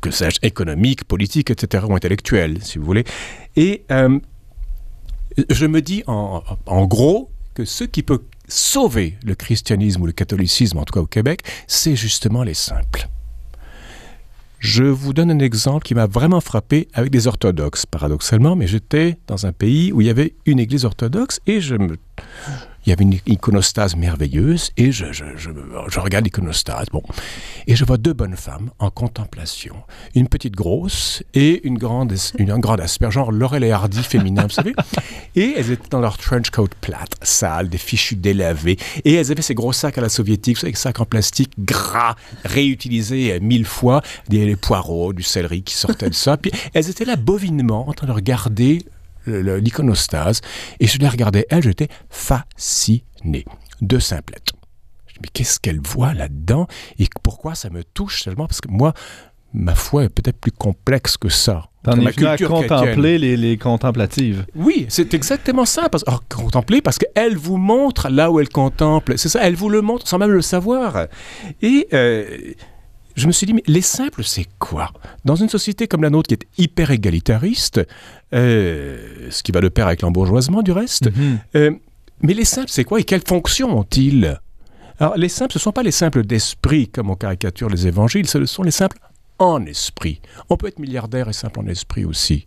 [0.00, 3.04] que sais-je, économique, politique, etc., ou intellectuelle, si vous voulez.
[3.56, 4.18] Et euh,
[5.50, 10.12] je me dis en, en gros que ce qui peut sauver le christianisme ou le
[10.12, 13.08] catholicisme, en tout cas au Québec, c'est justement les simples.
[14.62, 19.18] Je vous donne un exemple qui m'a vraiment frappé avec des orthodoxes, paradoxalement, mais j'étais
[19.26, 21.96] dans un pays où il y avait une église orthodoxe et je me,
[22.86, 25.50] il y avait une iconostase merveilleuse et je, je, je,
[25.88, 27.02] je regarde l'iconostase, bon,
[27.66, 29.76] et je vois deux bonnes femmes en contemplation,
[30.14, 34.42] une petite grosse et une grande, une, un grand asperge, genre Laurel et Hardy féminin,
[34.44, 34.74] vous savez,
[35.36, 39.42] et elles étaient dans leur trench coat plate, sale, des fichus délavés, et elles avaient
[39.42, 44.46] ces gros sacs à la soviétique, des sacs en plastique gras, réutilisés mille fois, des,
[44.46, 48.06] des poireaux, du céleri qui sortaient de ça, puis elles étaient là bovinement en train
[48.06, 48.84] de regarder
[49.26, 50.40] l'iconostase,
[50.80, 53.44] et je les regardais, elle, j'étais fasciné
[53.80, 54.48] de simplettes.
[55.06, 56.66] Je me dis, mais qu'est-ce qu'elle voit là-dedans
[56.98, 58.94] et pourquoi ça me touche tellement Parce que moi,
[59.52, 61.68] ma foi est peut-être plus complexe que ça.
[61.82, 64.46] T'en es venu à culture contempler les, les contemplatives.
[64.54, 65.88] Oui, c'est exactement ça.
[65.88, 69.14] Parce, alors, contempler, parce qu'elle vous montre là où elle contemple.
[69.18, 71.06] C'est ça, elle vous le montre sans même le savoir.
[71.60, 72.52] Et euh,
[73.16, 74.90] je me suis dit, mais les simples, c'est quoi?
[75.24, 77.80] Dans une société comme la nôtre qui est hyper égalitariste,
[78.34, 81.38] euh, ce qui va de pair avec l'embourgeoisement du reste, Mhm.
[81.56, 81.70] euh,
[82.22, 84.38] mais les simples, c'est quoi et quelles fonctions ont-ils?
[84.98, 88.26] Alors, les simples, ce ne sont pas les simples d'esprit, comme on caricature les évangiles,
[88.28, 88.98] ce sont les simples
[89.38, 90.20] en esprit.
[90.48, 92.44] On peut être milliardaire et simple en esprit aussi.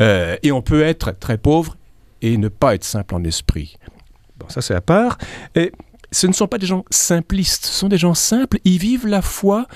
[0.00, 1.76] Euh, et on peut être très pauvre
[2.22, 3.76] et ne pas être simple en esprit.
[4.38, 5.18] Bon, ça c'est à part.
[5.54, 5.72] Et
[6.12, 8.58] ce ne sont pas des gens simplistes, ce sont des gens simples.
[8.64, 9.66] Ils vivent la foi,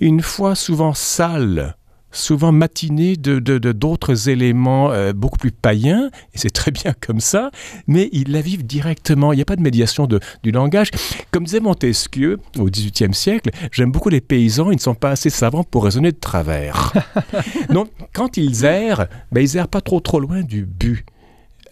[0.00, 1.76] une foi souvent sale,
[2.12, 6.92] souvent matinée de de- de- d'autres éléments euh, beaucoup plus païens, et c'est très bien
[7.00, 7.50] comme ça,
[7.86, 9.32] mais ils la vivent directement.
[9.32, 10.90] Il n'y a pas de médiation de, du langage.
[11.30, 15.30] Comme disait Montesquieu au XVIIIe siècle, j'aime beaucoup les paysans, ils ne sont pas assez
[15.30, 16.92] savants pour raisonner de travers.
[17.70, 21.04] Donc, quand ils errent, ben, ils errent pas trop trop loin du but.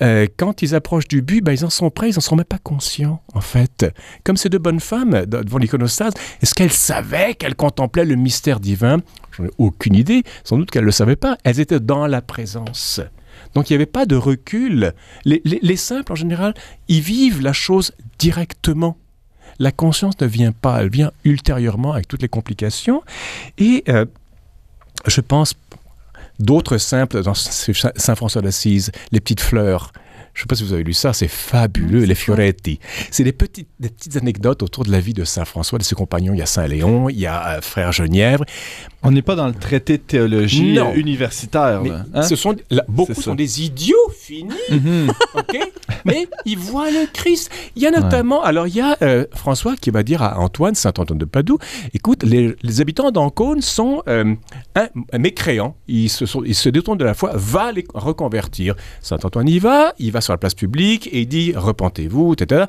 [0.00, 2.44] Euh, quand ils approchent du but, ben, ils en sont prêts, ils n'en sont même
[2.44, 3.86] pas conscients, en fait.
[4.24, 8.60] Comme ces deux bonnes femmes de- devant l'iconostase, est-ce qu'elles savaient qu'elles contemplaient le mystère
[8.60, 8.98] divin?
[9.36, 10.22] J'en ai aucune idée.
[10.44, 11.36] Sans doute qu'elles ne le savaient pas.
[11.44, 13.00] Elles étaient dans la présence.
[13.54, 14.92] Donc il n'y avait pas de recul.
[15.24, 16.54] Les simples, en général,
[16.88, 18.96] ils vivent la chose directement.
[19.60, 23.02] La conscience ne vient pas, elle vient ultérieurement avec toutes les complications.
[23.58, 24.04] Et euh,
[25.06, 25.54] je pense
[26.38, 29.92] d'autres simples dans Saint François d'Assise, les petites fleurs.
[30.34, 32.78] Je ne sais pas si vous avez lu ça, c'est fabuleux, les fioretti.
[33.10, 35.96] C'est des petites, des petites anecdotes autour de la vie de Saint François, de ses
[35.96, 36.32] compagnons.
[36.32, 38.44] Il y a Saint Léon, il y a euh, Frère Genièvre.
[39.02, 40.92] On n'est pas dans le traité de théologie Non.
[40.92, 41.80] euh, universitaire.
[41.82, 42.22] Mais là, hein?
[42.22, 45.10] ce sont, là, beaucoup sont des idiots finis, Mhm.
[45.34, 45.58] ok?
[46.04, 47.50] Mais ils voient le Christ.
[47.76, 50.74] Il y a notamment, alors il y a euh, François qui va dire à Antoine,
[50.74, 51.58] Saint Antoine de Padoue,
[51.94, 54.34] écoute, les, les habitants d'Ancône sont euh,
[54.74, 55.76] un- mécréants.
[55.88, 58.74] Ils se, sont, ils se détournent de la foi, va les reconvertir.
[59.00, 62.64] Saint Antoine y va, il va sur la place publique et il dit repentez-vous, etc.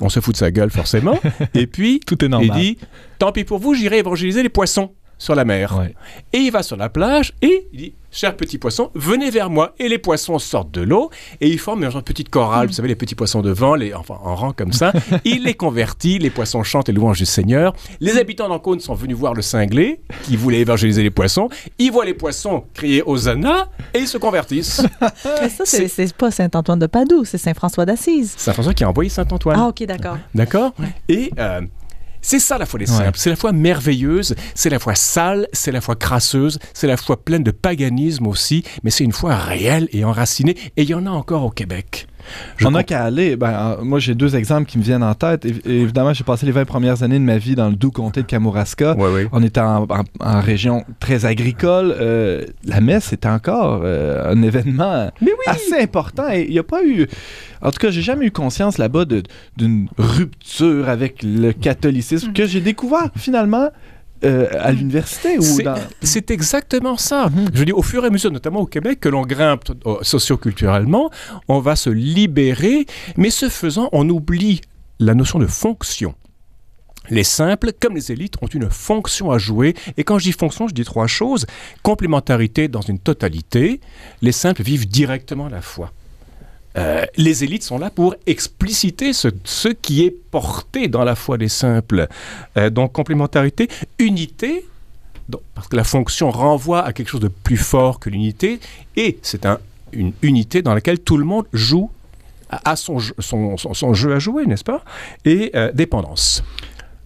[0.00, 1.18] On se fout de sa gueule forcément.
[1.54, 2.58] et puis Tout est il normal.
[2.60, 2.78] dit
[3.18, 5.76] tant pis pour vous, j'irai évangéliser les poissons sur la mer.
[5.78, 5.94] Ouais.
[6.34, 9.74] Et il va sur la plage et il dit Chers petits poissons, venez vers moi.
[9.78, 11.10] Et les poissons sortent de l'eau
[11.42, 12.66] et ils forment un genre de petite chorale.
[12.66, 14.94] Vous savez, les petits poissons de vent, les, enfin, en rang comme ça.
[15.26, 17.74] il les convertit, les poissons chantent les louanges du Seigneur.
[18.00, 21.50] Les habitants d'Ancône sont venus voir le cinglé qui voulait évangéliser les poissons.
[21.78, 24.80] Ils voient les poissons crier Hosanna et ils se convertissent.
[25.42, 28.32] Mais ça, c'est pas Saint-Antoine de Padoue, c'est Saint-François d'Assise.
[28.38, 29.58] Saint François qui a envoyé Saint Antoine.
[29.60, 30.16] Ah, OK, d'accord.
[30.34, 30.72] D'accord?
[31.10, 31.60] Et euh,
[32.26, 33.16] c'est ça la foi des simples.
[33.16, 37.22] C'est la foi merveilleuse, c'est la foi sale, c'est la foi crasseuse, c'est la foi
[37.24, 40.56] pleine de paganisme aussi, mais c'est une foi réelle et enracinée.
[40.76, 42.08] Et il y en a encore au Québec.
[42.56, 43.36] Je On n'a qu'à aller.
[43.36, 45.44] Ben, moi, j'ai deux exemples qui me viennent en tête.
[45.44, 48.22] Évi- évidemment, j'ai passé les 20 premières années de ma vie dans le doux comté
[48.22, 48.94] de Kamouraska.
[48.96, 49.28] Ouais, ouais.
[49.32, 51.94] On était en, en- en région très agricole.
[51.98, 55.10] Euh, la messe était encore euh, un événement
[55.46, 56.28] assez important.
[56.30, 57.06] Et il n'y a pas eu.
[57.62, 59.04] En tout cas, j'ai jamais eu conscience là-bas
[59.56, 63.70] d'une rupture avec le catholicisme que j'ai découvert finalement
[64.24, 65.42] euh, à l'université ou
[66.02, 67.28] C'est- exactement ça.
[67.28, 67.48] Mhm.
[67.54, 71.10] Je dis, au fur et à mesure, notamment au Québec, que l'on grimpe euh, socioculturellement,
[71.48, 72.86] on va se libérer,
[73.16, 74.60] mais ce faisant, on oublie
[74.98, 76.14] la notion de fonction.
[77.08, 79.74] Les simples, comme les élites, ont une fonction à jouer.
[79.96, 81.46] Et quand je dis fonction, je dis trois choses.
[81.84, 83.80] Complémentarité dans une totalité.
[84.22, 85.92] Les simples vivent directement la foi.
[86.76, 89.28] Euh, les élites sont là pour expliciter ce,
[89.68, 92.06] qui est porté dans la foi des simples.
[92.56, 93.68] Euh, donc complémentarité,
[93.98, 94.66] unité,
[95.54, 98.60] parce que la fonction renvoie à quelque chose de plus fort que l'unité,
[98.96, 99.58] et c'est un-
[99.92, 101.90] une unité dans laquelle tout le monde joue
[102.76, 103.00] son-
[103.56, 104.84] son jeu à jouer, n'est-ce pas?
[105.24, 106.44] Et euh, dépendance.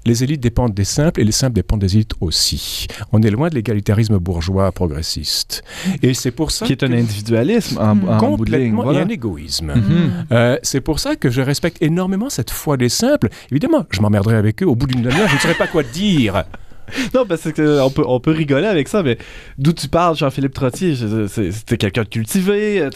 [0.07, 2.87] Les élites dépendent des simples et les simples dépendent des élites aussi.
[3.13, 5.63] On est loin de l'égalitarisme bourgeois progressiste.
[6.03, 8.71] Et c'est pour ça Qui est un que- individualisme en, en bout de ligne.
[8.71, 9.01] complètement Voilà.
[9.01, 9.75] et un égoïsme.
[9.75, 10.11] Mhm.
[10.33, 13.29] Euh, c'est pour ça que je respecte énormément cette foi des simples.
[13.51, 16.45] Évidemment, je m'emmerderai avec eux au bout d'une demi-heure, je ne saurais pas quoi dire.
[17.15, 19.19] Non, parce que on peut, on peut rigoler avec ça, mais
[19.59, 20.95] d'où tu parles, Jean-Philippe Trottier,
[21.29, 22.81] c'était quelqu'un de cultivé.
[22.83, 22.91] euh,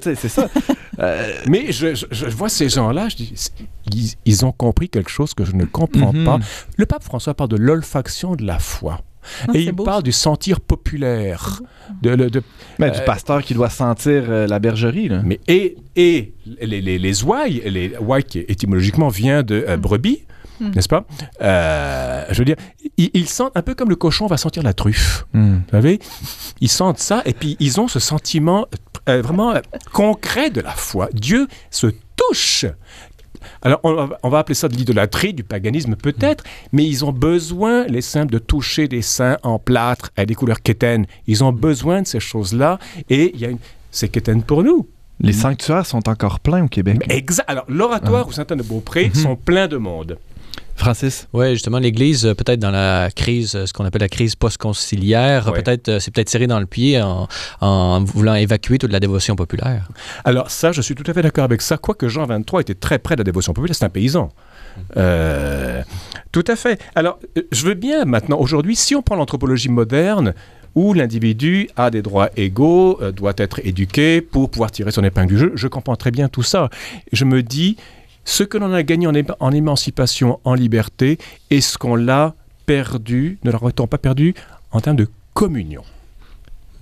[0.00, 0.48] sais, c'est ça.
[0.98, 3.52] Euh, Mais je, je- je vois ces gens-là, je dis, c'est-
[3.92, 6.24] ils, ils ont compris quelque chose que je ne comprends Mhm.
[6.24, 6.38] pas.
[6.76, 9.00] Le pape François parle de l'olfaction de la foi.
[9.48, 10.02] Ah, et il beau, parle ça.
[10.02, 11.62] du sentir populaire.
[12.02, 12.42] De, le- de-
[12.78, 15.08] ben, du Euh, pasteur qui doit sentir euh, la bergerie.
[15.08, 15.22] Là.
[15.24, 20.24] mais et, et les, les, les ouailles, les ouailles qui étymologiquement vient de euh, brebis,
[20.60, 20.70] Mm.
[20.74, 21.04] n'est-ce pas?
[21.40, 22.56] Euh, Je veux dire,
[22.96, 25.26] ils, ils sentent un peu comme le cochon va sentir la truffe.
[25.32, 25.56] Hmm.
[25.56, 25.98] Vous savez,
[26.60, 28.66] ils sentent ça et puis ils ont ce sentiment
[29.08, 29.60] euh, vraiment euh,
[29.92, 31.08] concret de la foi.
[31.12, 32.66] Dieu se touche.
[33.62, 37.12] Alors, on va, on va appeler ça de l'idolâtrie, du paganisme peut-être, mais ils ont
[37.12, 41.06] besoin, les simples, de toucher des saints en plâtre à des couleurs quétaines.
[41.26, 42.78] Ils ont besoin de ces choses-là
[43.10, 43.58] et il y a une...
[43.90, 44.88] C'est quétaine pour nous.
[45.20, 47.04] Les sanctuaires sont encore pleins au Québec.
[47.06, 47.48] Mais exact.
[47.48, 49.14] Alors, l'oratoire ou Saint-Anne-de-Beaupré Mhm.
[49.14, 50.18] sont pleins de monde.
[50.82, 51.28] Francis?
[51.32, 55.46] Oui, justement, l'Église, euh, peut-être dans la crise, euh, ce qu'on appelle la crise post-conciliaire,
[55.48, 55.62] Ouais.
[55.62, 57.28] peut-être, euh, c'est peut-être tiré dans le pied en,
[57.60, 59.88] en voulant évacuer toute la dévotion populaire.
[60.24, 62.98] Alors ça, je suis tout à fait d'accord avec ça, quoique Jean 23 était très
[62.98, 64.30] près de la dévotion populaire, c'est un paysan.
[64.96, 65.82] Euh,
[66.32, 66.80] tout à fait.
[66.94, 67.18] Alors,
[67.52, 70.34] je veux bien maintenant, aujourd'hui, si on prend l'anthropologie moderne,
[70.74, 75.28] où l'individu a des droits égaux, euh, doit être éduqué pour pouvoir tirer son épingle
[75.28, 76.70] du jeu, je comprends très bien tout ça.
[77.12, 77.76] Je me dis,
[78.24, 81.18] ce que l'on a gagné en, éma- en émancipation, en liberté,
[81.50, 82.34] est-ce qu'on l'a
[82.66, 84.34] perdu, ne l'aurait-on pas perdu
[84.70, 85.82] en termes de communion?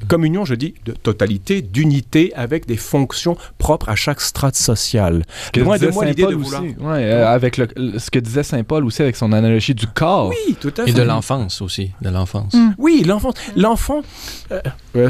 [0.08, 5.26] Communion, je dis, de totalité, d'unité, avec des fonctions propres à chaque strate sociale.
[5.52, 6.62] Que Loin de moi l'idée de vouloir...
[6.62, 6.74] aussi.
[6.80, 9.86] Ouais, euh, avec le- le- ce que disait Saint Paul aussi avec son analogie du
[9.86, 10.30] corps.
[10.30, 10.90] Oui, tout à fait.
[10.90, 12.54] Et de l'enfance aussi, de l'enfance.
[12.54, 12.70] Mm.
[12.78, 13.34] Oui, l'enfant.
[13.56, 14.00] L'enfant.
[14.52, 14.60] euh,
[14.96, 15.08] euh,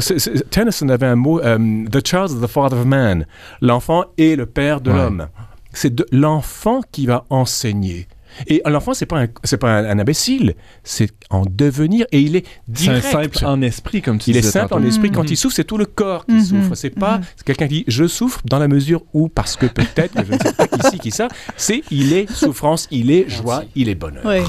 [0.49, 3.25] Tennyson avait un mot, The child is the father of man.
[3.61, 4.97] L'enfant est le père de Ouais.
[4.97, 5.27] l'homme.
[5.73, 8.07] C'est de l'enfant qui va enseigner.
[8.47, 10.55] Et l'enfant, c'est pas un, pas un, un imbécile,
[10.85, 13.11] c'est en devenir et il est C'est un direct.
[13.35, 15.09] simple en esprit, comme tu il est simple en esprit.
[15.09, 15.15] Mhm.
[15.15, 16.45] Quand il souffre, c'est tout le corps qui Mhm.
[16.45, 16.75] souffre.
[16.75, 17.23] C'est pas Mhm.
[17.35, 20.31] c'est quelqu'un qui dit je souffre dans la mesure où, parce que peut-être, que je
[20.31, 23.89] ne sais pas qui ci, qui ça, c'est il est souffrance, il est joie, il
[23.89, 24.23] est bonheur.
[24.25, 24.39] Oui.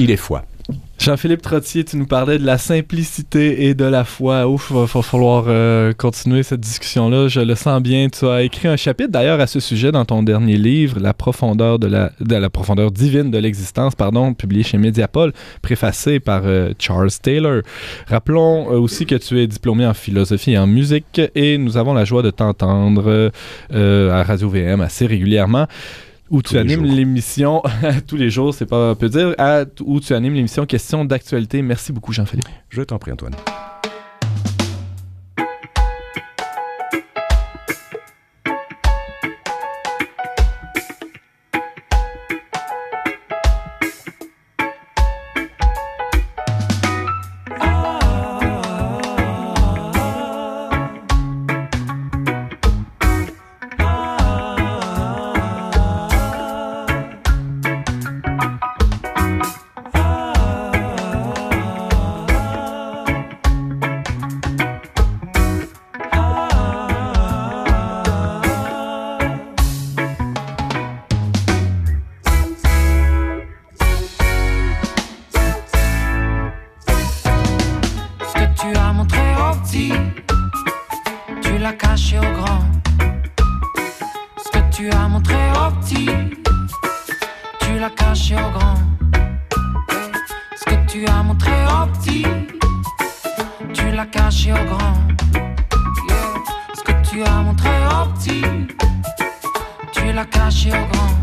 [0.00, 0.44] Il est foi.
[0.98, 4.48] Jean-Philippe Trottier, tu nous parlais de la simplicité et de la foi.
[4.48, 7.28] Ouf, va, va falloir euh, continuer cette discussion-là.
[7.28, 8.08] Je le sens bien.
[8.08, 11.78] Tu as écrit un chapitre d'ailleurs à ce sujet dans ton dernier livre, La profondeur
[11.78, 17.60] divine de l'existence, pardon, publié chez Mediapol, préfacé par euh, Charles Taylor.
[18.08, 21.92] Rappelons euh, aussi que tu es diplômé en philosophie et en musique et nous avons
[21.92, 23.30] la joie de t'entendre
[23.70, 25.66] à Radio VM assez régulièrement
[26.30, 27.62] où tu animes l'émission
[28.06, 31.62] tous les jours, c'est pas peu dire, à- où tu animes l'émission Questions d'actualité.
[31.62, 32.48] Merci beaucoup, Jean-Philippe.
[32.68, 33.34] Je t'en prie, Antoine.
[81.66, 82.64] L'as caché au grand.
[84.44, 86.08] Ce que tu as montré au petit,
[87.58, 88.78] tu l'as caché au grand.
[90.60, 92.24] Ce que tu as montré au petit,
[93.74, 94.94] tu l'as caché au grand.
[96.78, 98.44] Ce que tu as montré au petit,
[99.92, 101.14] tu l'as caché au grand.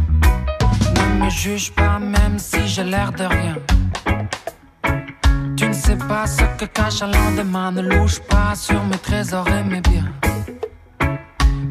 [0.95, 3.55] Ne me juge pas même si j'ai l'air de rien.
[5.55, 9.47] Tu ne sais pas ce que cache un lendemain, ne louche pas sur mes trésors
[9.47, 10.11] et mes biens.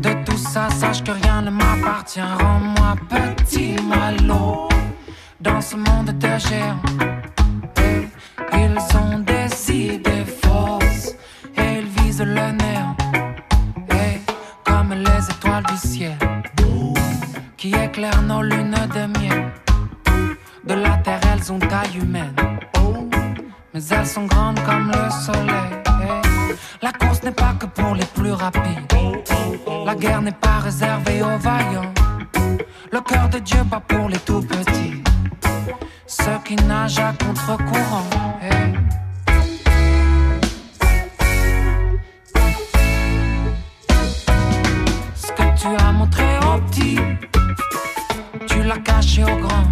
[0.03, 2.21] De tout ça, sache que rien ne m'appartient.
[2.21, 4.69] Rends-moi petit malo
[5.41, 6.83] dans ce monde de géants.
[8.53, 11.15] Ils ont des idées fausses
[11.57, 12.97] et ils visent le néant.
[13.91, 14.21] Et
[14.65, 16.19] comme les étoiles du ciel
[17.57, 19.53] qui éclairent nos lunes de miel.
[20.65, 22.35] De la terre, elles ont taille humaine
[23.75, 26.42] mais elles sont grandes comme le soleil.
[26.81, 28.93] La course n'est pas que pour les plus rapides.
[29.87, 31.93] La guerre n'est pas réservée aux vaillants.
[32.91, 35.03] Le cœur de Dieu bat pour les tout petits.
[36.07, 38.07] Ceux qui nagent à contre-courant.
[45.15, 46.99] Ce que tu as montré au petit,
[48.47, 49.67] tu l'as caché au grand.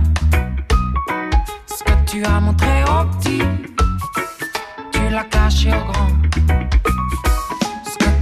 [1.67, 3.43] Ce que tu as montré au petit,
[4.93, 6.70] tu l'as caché au grand.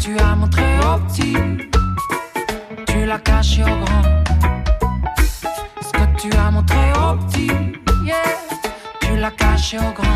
[0.09, 1.37] Tu as montré au petit,
[2.87, 4.03] tu l'as caché au grand.
[5.83, 7.51] Ce que tu as montré au petit,
[8.07, 8.17] yeah,
[9.03, 10.09] tu l'as caché au grand.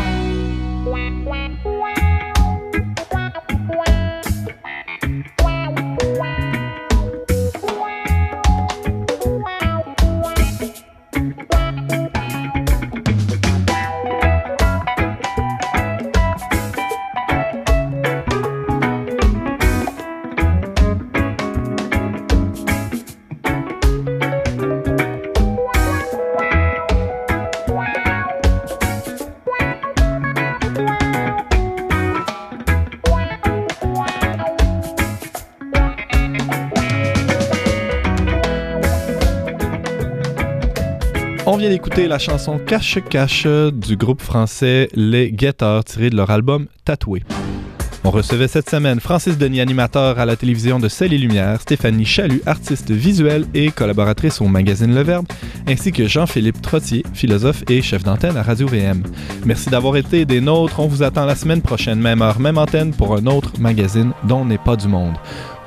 [41.73, 47.23] D'écouter la chanson Cache Cache du groupe français Les Guetteurs tirée de leur album Tatoué.
[48.03, 52.05] On recevait cette semaine Francis Denis, animateur à la télévision de Celle et Lumière, Stéphanie
[52.05, 55.25] Chalut, artiste visuelle et collaboratrice au magazine Le Verbe,
[55.67, 59.01] ainsi que Jean-Philippe Trottier, philosophe et chef d'antenne à Radio VM.
[59.43, 60.79] Merci d'avoir été des nôtres.
[60.79, 64.45] On vous attend la semaine prochaine, même heure, même antenne, pour un autre magazine dont
[64.45, 65.15] n'est pas du monde.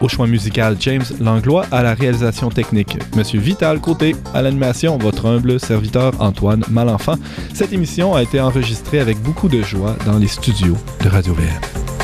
[0.01, 2.99] Au choix musical, James Langlois à la réalisation technique.
[3.17, 7.17] Monsieur Vital Côté à l'animation, votre humble serviteur Antoine Malenfant.
[7.55, 11.96] Cette émission a été enregistrée avec beaucoup de joie dans les studios de Radio VM.